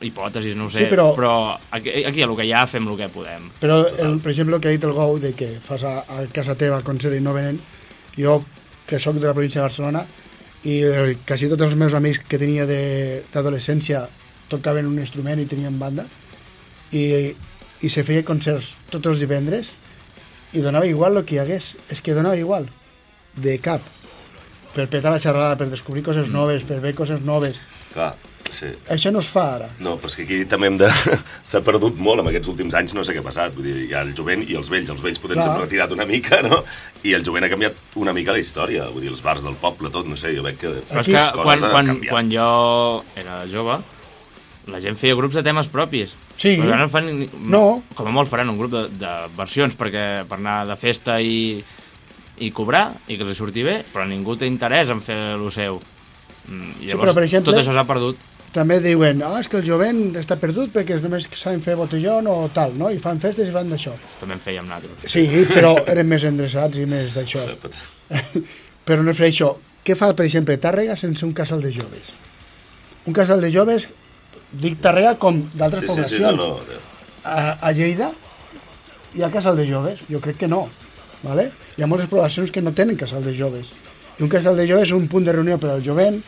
[0.00, 2.96] hipòtesis, no ho sé, Sí, però- però aquí, aquí el que hi ha fem el
[2.96, 3.50] que podem.
[3.60, 6.26] Però, el, per exemple, el que ha dit el Gou de que fas a, a
[6.32, 7.60] casa teva concert i no venen,
[8.16, 8.44] jo,
[8.86, 10.06] que sóc de la província de Barcelona,
[10.64, 14.06] i eh, quasi tots els meus amics que tenia de- d'adolescència
[14.48, 16.04] tocaven un instrument i tenien banda,
[16.92, 17.32] i,
[17.80, 19.72] i se feia concerts tots els divendres,
[20.52, 22.68] i donava igual el que hi hagués, és que donava igual,
[23.34, 23.80] de cap,
[24.74, 26.32] per petar la xerrada, per descobrir coses Mm.
[26.32, 27.56] noves, per ver coses noves.
[27.94, 28.14] Clar,
[28.52, 28.68] sí.
[28.94, 29.68] Això no es fa ara.
[29.82, 30.88] No, però és que aquí també hem de...
[31.50, 33.54] S'ha perdut molt en aquests últims anys, no sé què ha passat.
[33.56, 34.90] Vull dir, hi ha el jovent i els vells.
[34.94, 36.62] Els vells potser s'han retirat una mica, no?
[37.02, 38.86] I el jovent ha canviat una mica la història.
[38.92, 41.24] Vull dir, els bars del poble, tot, no sé, jo veig que Però és que
[41.40, 42.48] quan, han quan, quan jo
[43.18, 43.80] era jove,
[44.70, 46.12] la gent feia grups de temes propis.
[46.38, 46.56] Sí.
[46.60, 47.08] Però ara no fan,
[47.50, 47.64] No.
[47.98, 51.58] Com a molt faran un grup de, de versions perquè per anar de festa i,
[52.42, 55.80] i cobrar i que els surti bé, però ningú té interès en fer el seu.
[56.48, 58.22] Mm, I Sí, llavors però, per exemple- tot això s'ha perdut.
[58.52, 62.36] També diuen, ah, és que el jovent està perdut perquè només saben fer botellón o
[62.52, 62.90] tal, no?
[62.92, 63.94] I fan festes i fan d'això.
[64.20, 65.12] També en fèiem nosaltres.
[65.12, 67.46] Sí, però eren més endreçats i més d'això.
[68.86, 69.54] però no és això.
[69.82, 72.12] Què fa, per exemple, Tàrrega sense un casal de joves?
[73.08, 73.88] Un casal de joves,
[74.52, 76.38] dic Tàrrega com d'altres Sí, sí, sí, poblacions.
[76.38, 76.82] no, no.
[77.24, 78.12] A, a Lleida
[79.14, 80.04] hi ha casal de joves?
[80.10, 80.68] Jo crec que no.
[81.22, 81.52] ¿vale?
[81.76, 83.72] Hi ha moltes poblacions que no tenen casal de joves.
[84.18, 86.20] I un casal de joves és un punt de reunió per al jovent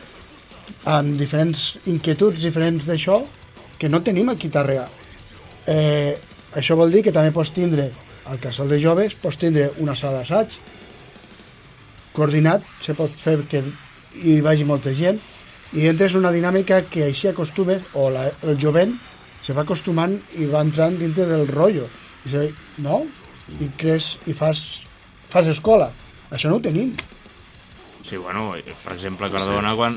[0.89, 3.21] amb diferents inquietuds diferents d'això
[3.79, 4.85] que no tenim aquí a Tàrrega.
[5.67, 6.15] Eh,
[6.55, 7.89] això vol dir que també pots tindre
[8.25, 10.55] al casal de joves, pots tindre una sala d'assaig
[12.15, 13.61] coordinat, se pot fer que
[14.23, 15.19] hi vagi molta gent
[15.75, 18.95] i entres en una dinàmica que així acostumes o la, el jovent
[19.43, 21.89] se va acostumant i va entrant dintre del rotllo
[22.25, 22.45] i se,
[22.85, 23.03] no?
[23.59, 24.63] i creus i fas,
[25.29, 25.91] fas escola
[26.31, 26.95] això no ho tenim
[28.05, 28.53] Sí, bueno,
[28.83, 29.31] per exemple.
[29.33, 29.95] Cardona, quan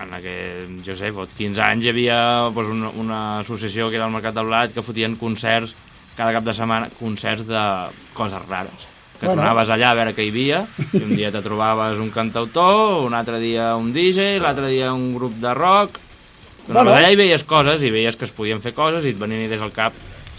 [0.00, 2.18] en aquest, jo sé, fot 15 anys hi havia
[2.54, 5.74] doncs, una, una associació que era el Mercat del Blat que fotien concerts
[6.16, 7.64] cada cap de setmana, concerts de
[8.16, 8.86] coses rares.
[9.20, 9.42] Que Bueno.
[9.42, 10.62] tornaves allà a veure què hi havia,
[10.96, 15.12] i un dia te trobaves un cantautor, un altre dia un DJ, l'altre dia un
[15.14, 15.98] grup de rock...
[16.66, 16.96] Tornaves Bueno.
[16.96, 19.60] allà i veies coses, i veies que es podien fer coses, i et venien idees
[19.64, 19.92] al cap.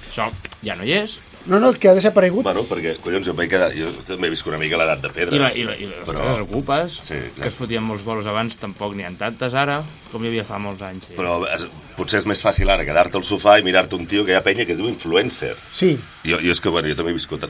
[0.10, 0.30] Això
[0.64, 1.18] ja no hi és.
[1.46, 4.52] No, no, que ha desaparegut Bueno, perquè, collons, jo, veig que, jo també he viscut
[4.54, 5.36] una mica l'edat de pedra.
[5.36, 8.26] I, la, i, la, i les però, coses ocupes, Sí, que es fotien molts bolos
[8.30, 9.82] abans, tampoc n'hi ha tantes ara,
[10.12, 11.08] com hi havia fa molts anys.
[11.10, 11.18] Sí.
[11.18, 11.66] Però es,
[11.98, 14.44] potser és més fàcil ara quedar-te al sofà i mirar-te un tio que hi ha
[14.46, 15.56] penya que es diu influencer.
[15.72, 17.48] sí, Jo, jo és que, bueno, jo també he viscut...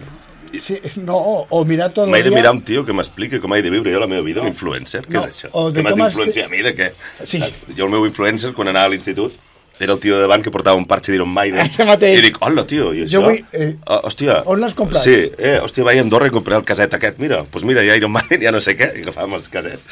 [0.59, 3.39] sí no, o, o mirar tot el M'he de dia mirar un tio que m'expliqui
[3.39, 5.05] com he de viure jo la meva vida, un influencer.
[5.07, 5.51] Què No, és això?
[5.71, 6.63] Què m'has d'influenciar de- a mi?
[6.65, 6.89] De què?
[7.23, 7.39] Sí.
[7.77, 9.35] Jo el meu influencer, quan anava a l'institut,
[9.79, 11.61] era el tio de davant que portava un parche d'Iron Maiden.
[11.65, 12.19] Això mateix.
[12.19, 13.15] I dic, hola, tio, i això?
[13.19, 14.41] Jo vull, eh, Ah, hòstia.
[14.45, 15.01] on l'has comprat?
[15.03, 17.17] Sí, eh, hòstia, vaig a Andorra i compré el caset aquest.
[17.19, 19.47] Mira, doncs pues mira, hi ha Iron Maiden, ja no sé què, i agafàvem els
[19.49, 19.87] casets.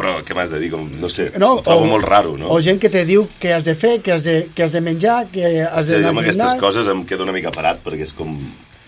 [0.00, 0.70] Però què m'has de dir?
[0.72, 2.48] Com, no sé, no, ho trobo molt raro, no?
[2.54, 4.80] o gent que te diu què has de fer, què has de, què has de
[4.80, 8.06] menjar, què has Sí, jo d'anar amb aquestes coses em quedo una mica parat perquè
[8.08, 8.36] és com...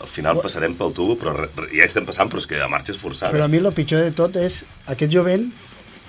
[0.03, 2.67] Al final passarem pel tubo, però re- re- ja estem passant, però és que a
[2.67, 3.31] marxes forçada.
[3.31, 4.57] Però a mi el pitjor de tot és
[4.91, 5.45] aquest jovent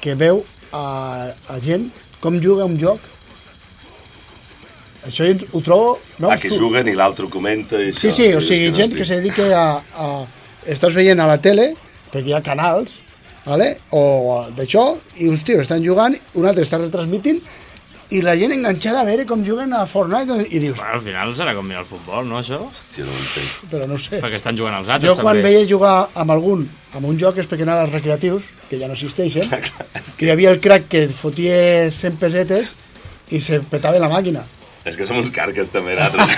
[0.01, 0.39] que veu
[0.73, 1.89] a, a gent
[2.23, 2.97] com juga un joc.
[5.07, 5.97] Això ho trobo...
[6.23, 8.15] No, ah, que juguen i l'altre comenta i Sí, això.
[8.15, 9.65] sí, o Hosti, sigui, és gent no que se dedica a,
[9.99, 10.11] a...
[10.65, 11.73] Estàs veient a la tele,
[12.13, 12.93] perquè hi ha canals,
[13.43, 13.73] vale?
[13.91, 17.41] o d'això, i uns tios estan jugant, un altre està retransmitint,
[18.13, 21.31] i la gent enganxada a veure com juguen a Fortnite i dius, Bueno, al final
[21.35, 22.59] serà com mirar el futbol, no, això?
[22.61, 23.51] Hòstia, no entenc.
[23.71, 24.19] però no sé.
[24.21, 25.49] Perquè estan jugant els altres, Jo quan també.
[25.49, 28.93] veia jugar amb algun, amb un joc és perquè anava als recreatius, que ja no
[28.95, 29.49] existeixen,
[30.17, 32.75] que hi havia el crack que fotia 100 pesetes
[33.33, 34.45] i se petava la màquina.
[34.84, 36.34] És que som uns carques també, nosaltres.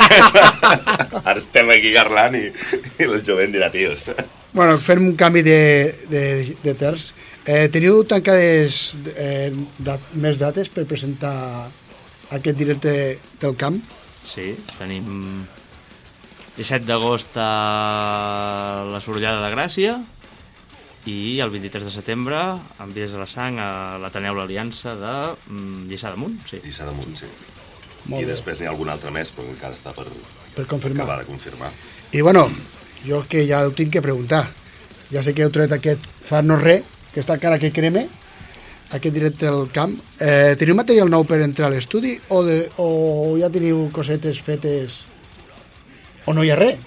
[1.28, 2.46] Ara estem aquí garlant i,
[3.00, 4.06] i el jovent dirà, tios.
[4.56, 5.60] Bueno, fem un canvi de,
[6.12, 6.26] de,
[6.64, 7.10] de terç.
[7.46, 9.50] Eh, teniu tancades eh,
[10.22, 11.36] més dates per presentar
[12.34, 12.96] aquest directe
[13.42, 13.82] del camp?
[14.26, 15.46] Sí, tenim
[16.56, 17.50] 17 d'agost a
[18.90, 19.98] la Sorollada de Gràcia
[21.06, 22.40] i el 23 de setembre
[22.82, 23.70] amb Vies de la Sang a
[24.02, 25.14] l'Ateneu l'Aliança de
[25.52, 26.64] mm, Lliçà d'Amunt, sí.
[26.64, 27.30] Lliçà d'Amunt, sí.
[28.06, 30.06] Molt I després n'hi ha algun altre més, però encara està per,
[30.56, 31.04] Per confirmar.
[31.04, 31.72] acabar de confirmar.
[32.14, 32.50] I bueno,
[33.06, 34.46] jo que ja ho tinc que preguntar.
[35.12, 36.84] Ja sé que heu tret aquest fa no res,
[37.14, 38.08] que està encara que creme,
[38.92, 39.96] aquest directe del camp.
[40.20, 45.04] Eh, teniu material nou per entrar a l'estudi o, de, o ja teniu cosetes fetes
[46.26, 46.78] o no hi ha res?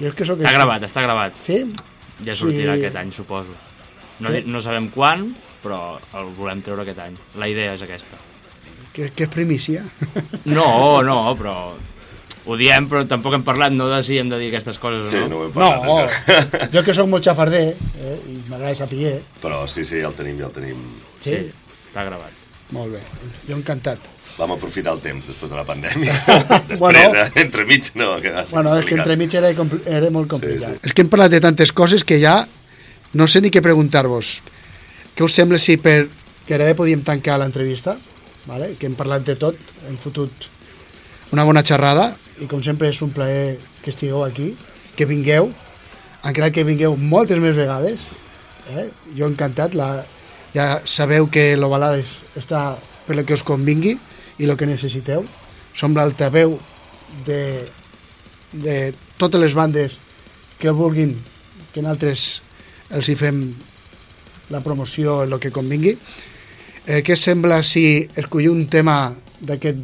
[0.00, 0.40] Jo és que sóc...
[0.40, 1.36] Està gravat, està gravat.
[1.44, 1.60] Sí?
[2.24, 2.80] Ja sortirà Sí.
[2.84, 3.54] aquest any, suposo.
[4.20, 4.42] No, Eh?
[4.46, 5.28] no sabem quan,
[5.62, 7.16] però el volem treure aquest any.
[7.40, 8.16] La idea és aquesta.
[8.92, 9.84] Que, que és primícia.
[10.50, 11.54] No, no, però
[12.50, 15.18] ho diem, però tampoc hem parlat, no de si hem de dir aquestes coses Sí,
[15.20, 19.20] o no ho hem No, parlat, jo que sóc molt xafarder eh, i m'agrada saber,
[19.42, 20.80] Però sí, sí, ja el tenim, ja el tenim.
[21.22, 21.36] Sí?
[21.90, 22.32] Està gravat.
[22.74, 23.02] molt bé,
[23.46, 23.98] jo encantat.
[24.38, 26.14] Vam aprofitar el temps després de la pandèmia.
[26.70, 27.00] després, Bueno.
[27.18, 28.14] eh, entremig, no.
[28.22, 29.02] Que va ser Bueno, és que complicat.
[29.04, 30.70] entremig era, compl- era molt complicat.
[30.70, 30.86] Sí, sí.
[30.88, 32.38] És que hem parlat de tantes coses que ja
[33.12, 34.38] no sé ni què preguntar-vos.
[35.14, 36.06] Què us sembla si per
[36.48, 37.98] gairebé podíem tancar l'entrevista?
[38.48, 38.74] Vale?
[38.78, 40.48] Que hem parlat de tot, hem fotut
[41.34, 44.54] una bona xerrada i com sempre és un plaer que estigueu aquí,
[44.96, 45.50] que vingueu,
[46.24, 48.06] encara que vingueu moltes més vegades.
[48.70, 48.88] Eh?
[49.16, 50.04] Jo encantat, la,
[50.54, 52.74] ja sabeu que l'Ovalades està
[53.06, 53.96] per lo que us convingui
[54.38, 55.24] i el que necessiteu.
[55.76, 56.56] Som l'altaveu
[57.26, 57.42] de,
[58.52, 58.76] de
[59.20, 59.98] totes les bandes
[60.60, 61.14] que vulguin
[61.72, 62.42] que nosaltres
[62.90, 63.42] els hi fem
[64.50, 65.94] la promoció el que convingui.
[66.90, 69.12] Eh, què sembla si escolliu un tema
[69.46, 69.78] d'aquest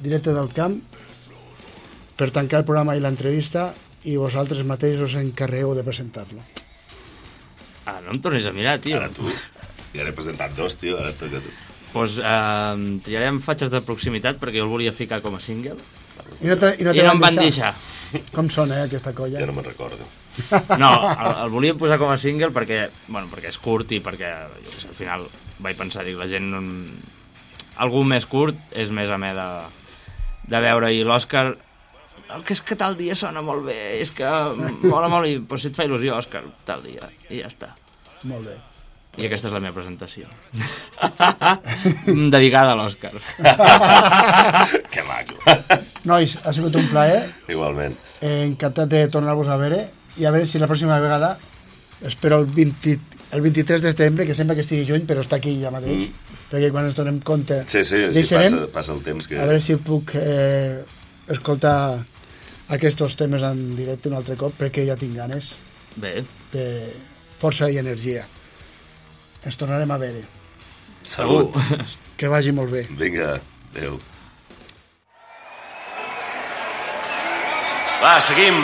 [0.00, 0.78] directe del camp
[2.16, 3.74] per tancar el programa i l'entrevista
[4.08, 6.40] i vosaltres mateixos us encarregueu de presentar-lo?
[7.84, 8.96] Ah, no em tornis a mirar, tio.
[8.96, 9.28] Ara tu.
[9.92, 11.52] Ja n'he presentat dos, tio, ara et toca tu.
[11.92, 15.76] Pues, eh, triarem Fatxes de proximitat perquè jo el volia ficar com a single.
[16.40, 17.74] I no, te, i no, te I no em van deixar?
[17.76, 18.30] deixar.
[18.32, 19.42] Com sona, eh, aquesta colla?
[19.42, 20.08] Ja no me'n recordo.
[20.80, 24.32] No, el, el volia posar com a single perquè, bueno, perquè és curt i perquè,
[24.64, 25.28] jo sé, al final
[25.62, 26.50] vaig pensar, dic, la gent...
[26.52, 26.62] No...
[27.76, 29.46] Algú més curt és més amè de,
[30.48, 31.50] de veure i l'Òscar
[32.34, 34.26] el que és que tal dia sona molt bé, és que
[34.82, 37.70] mola molt i pues, si et fa il·lusió, Òscar, tal dia, i ja està.
[38.26, 38.56] Molt bé.
[39.16, 40.26] I aquesta és la meva presentació.
[42.34, 43.14] Dedicada a l'Òscar.
[44.92, 45.38] que maco.
[46.08, 47.22] Nois, ha sigut un plaer.
[47.52, 47.96] Igualment.
[48.20, 49.86] Eh, encantat de tornar-vos a veure
[50.18, 51.36] i a veure si la pròxima vegada
[52.04, 55.56] espero el, 20, el 23 de setembre, que sembla que estigui juny, però està aquí
[55.60, 56.36] ja mateix, mm.
[56.52, 59.40] perquè quan ens donem compte Sí, sí, sí passa, passa el temps que...
[59.40, 60.84] A veure si puc eh,
[61.34, 61.76] escoltar
[62.76, 65.52] aquests temes en directe un altre cop, perquè ja tinc ganes
[65.96, 66.20] Bé.
[66.52, 66.66] de
[67.40, 68.24] força i energia.
[69.46, 70.24] Ens tornarem a veure.
[71.06, 71.54] Salut.
[72.18, 72.86] Que vagi molt bé.
[72.98, 73.36] Vinga,
[73.70, 73.98] adeu.
[78.00, 78.56] Va, seguim,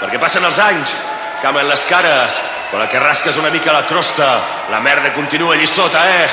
[0.00, 0.94] perquè passen els anys,
[1.42, 2.38] camen les cares,
[2.70, 4.28] però que rasques una mica la crosta,
[4.70, 6.28] la merda continua allí sota, eh?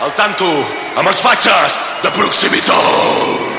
[0.00, 0.48] Al tanto,
[0.96, 3.49] amb els fatxes de proximitat.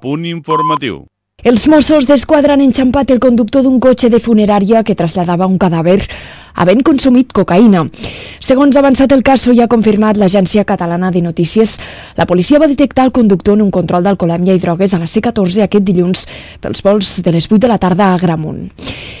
[0.00, 1.04] Punt informatiu.
[1.40, 6.02] Els Mossos d'Esquadra han enxampat el conductor d'un cotxe de funerària que traslladava un cadàver
[6.60, 7.86] havent consumit cocaïna.
[8.44, 11.78] Segons ha avançat el cas, i ha confirmat l'Agència Catalana de Notícies,
[12.18, 15.64] la policia va detectar el conductor en un control d'alcoholèmia i drogues a la C14
[15.64, 16.26] aquest dilluns
[16.60, 18.68] pels vols de les 8 de la tarda a Gramunt.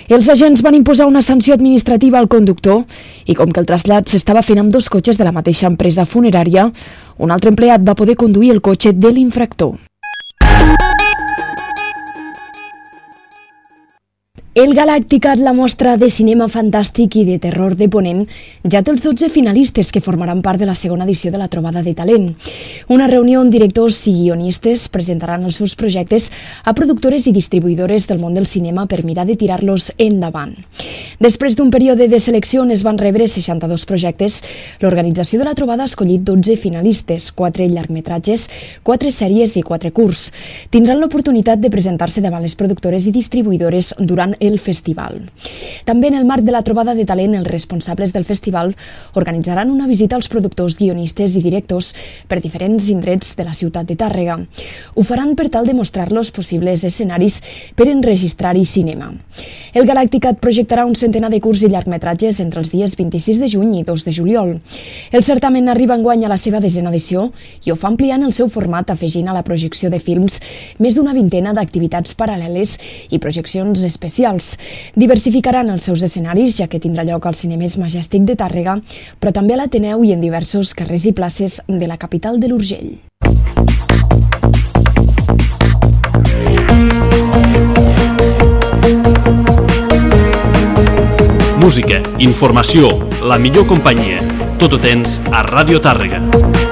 [0.08, 2.84] Els agents van imposar una sanció administrativa al conductor
[3.24, 6.68] i com que el trasllat s'estava fent amb dos cotxes de la mateixa empresa funerària,
[7.16, 9.78] un altre empleat va poder conduir el cotxe de l'infractor.
[14.52, 18.24] El Galàcticat, la mostra de cinema fantàstic i de terror de Ponent,
[18.66, 21.84] ja té els 12 finalistes que formaran part de la segona edició de la Trobada
[21.86, 22.32] de Talent.
[22.90, 26.32] Una reunió on directors i guionistes presentaran els seus projectes
[26.64, 30.56] a productores i distribuïdores del món del cinema per mirar de tirar-los endavant.
[31.22, 34.40] Després d'un període de selecció on es van rebre 62 projectes,
[34.82, 38.48] l'organització de la trobada ha escollit 12 finalistes, 4 llargmetratges,
[38.82, 40.26] 4 sèries i 4 curts.
[40.74, 45.30] Tindran l'oportunitat de presentar-se davant les productores i distribuïdores durant el festival.
[45.84, 48.74] També en el marc de la trobada de talent, els responsables del festival
[49.14, 51.92] organitzaran una visita als productors, guionistes i directors
[52.26, 54.38] per diferents indrets de la ciutat de Tàrrega.
[54.94, 57.40] Ho faran per tal de mostrar-los possibles escenaris
[57.76, 59.12] per enregistrar-hi cinema.
[59.74, 63.76] El Galàcticat projectarà un centenar de curts i llargmetratges entre els dies 26 de juny
[63.80, 64.56] i 2 de juliol.
[65.12, 67.28] El certamen arriba enguany a la seva desena edició
[67.64, 70.40] i ho fa ampliant el seu format afegint a la projecció de films
[70.78, 72.78] més d'una vintena d'activitats paral·leles
[73.10, 74.29] i projeccions especials.
[74.94, 78.78] Diversificaran els seus escenaris, ja que tindrà lloc al Cinemés Majestic de Tàrrega,
[79.18, 82.98] però també a l'Ateneu i en diversos carrers i places de la capital de l'Urgell.
[91.60, 94.24] Música, informació, la millor companyia.
[94.58, 96.69] Tot ho tens a Ràdio Tàrrega.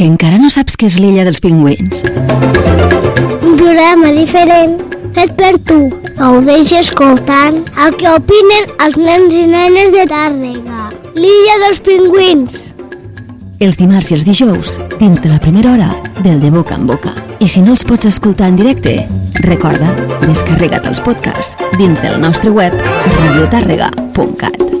[0.00, 1.98] Que encara no saps què és l'illa dels pingüins?
[3.44, 4.78] Un programa diferent
[5.12, 5.76] fet per tu.
[6.24, 10.88] Ho deixo escoltant el que opinen els nens i nenes de Tàrrega.
[11.20, 12.58] L'illa dels pingüins.
[13.60, 15.92] Els dimarts i els dijous, dins de la primera hora
[16.24, 17.12] del De Boca en Boca.
[17.36, 19.02] I si no els pots escoltar en directe,
[19.52, 19.92] recorda,
[20.24, 22.72] descarrega't els podcasts dins del nostre web
[23.20, 24.79] radiotàrrega.cat.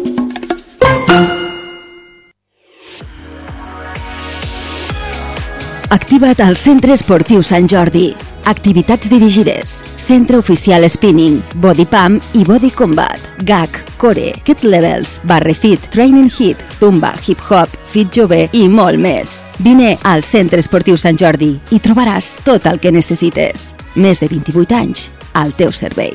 [5.90, 8.12] Activa't al Centre Esportiu Sant Jordi.
[8.46, 9.80] Activitats dirigides.
[9.98, 13.18] Centre oficial spinning, body pump i body combat.
[13.42, 19.02] GAC, core, kit levels, barre fit, training hit, zumba, hip hop, fit jove i molt
[19.02, 19.40] més.
[19.66, 23.72] Vine al Centre Esportiu Sant Jordi i trobaràs tot el que necessites.
[23.98, 26.14] Més de 28 anys al teu servei.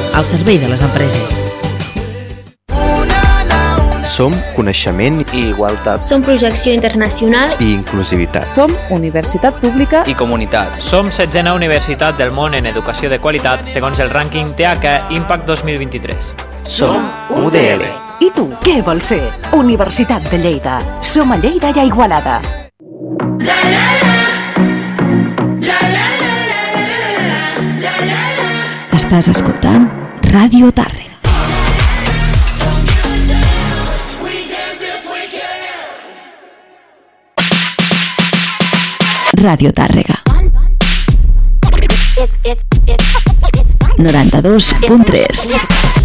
[0.13, 1.47] al servei de les empreses.
[4.11, 8.49] Som coneixement i igualtat Som projecció internacional i inclusivitat.
[8.49, 10.81] Som universitat pública i comunitat.
[10.83, 16.33] Som setzena universitat del món en educació de qualitat segons el rànquing TH Impact 2023.
[16.67, 17.07] Som
[17.39, 17.85] UDL.
[18.21, 19.23] I tu, què vols ser?
[19.55, 20.81] Universitat de Lleida.
[21.01, 22.41] Som a Lleida i a Igualada.
[28.91, 30.00] Estàs escoltant
[30.31, 31.17] Ràdio Tàrrega.
[39.41, 40.15] Ràdio Tàrrega.
[43.97, 46.00] 92.3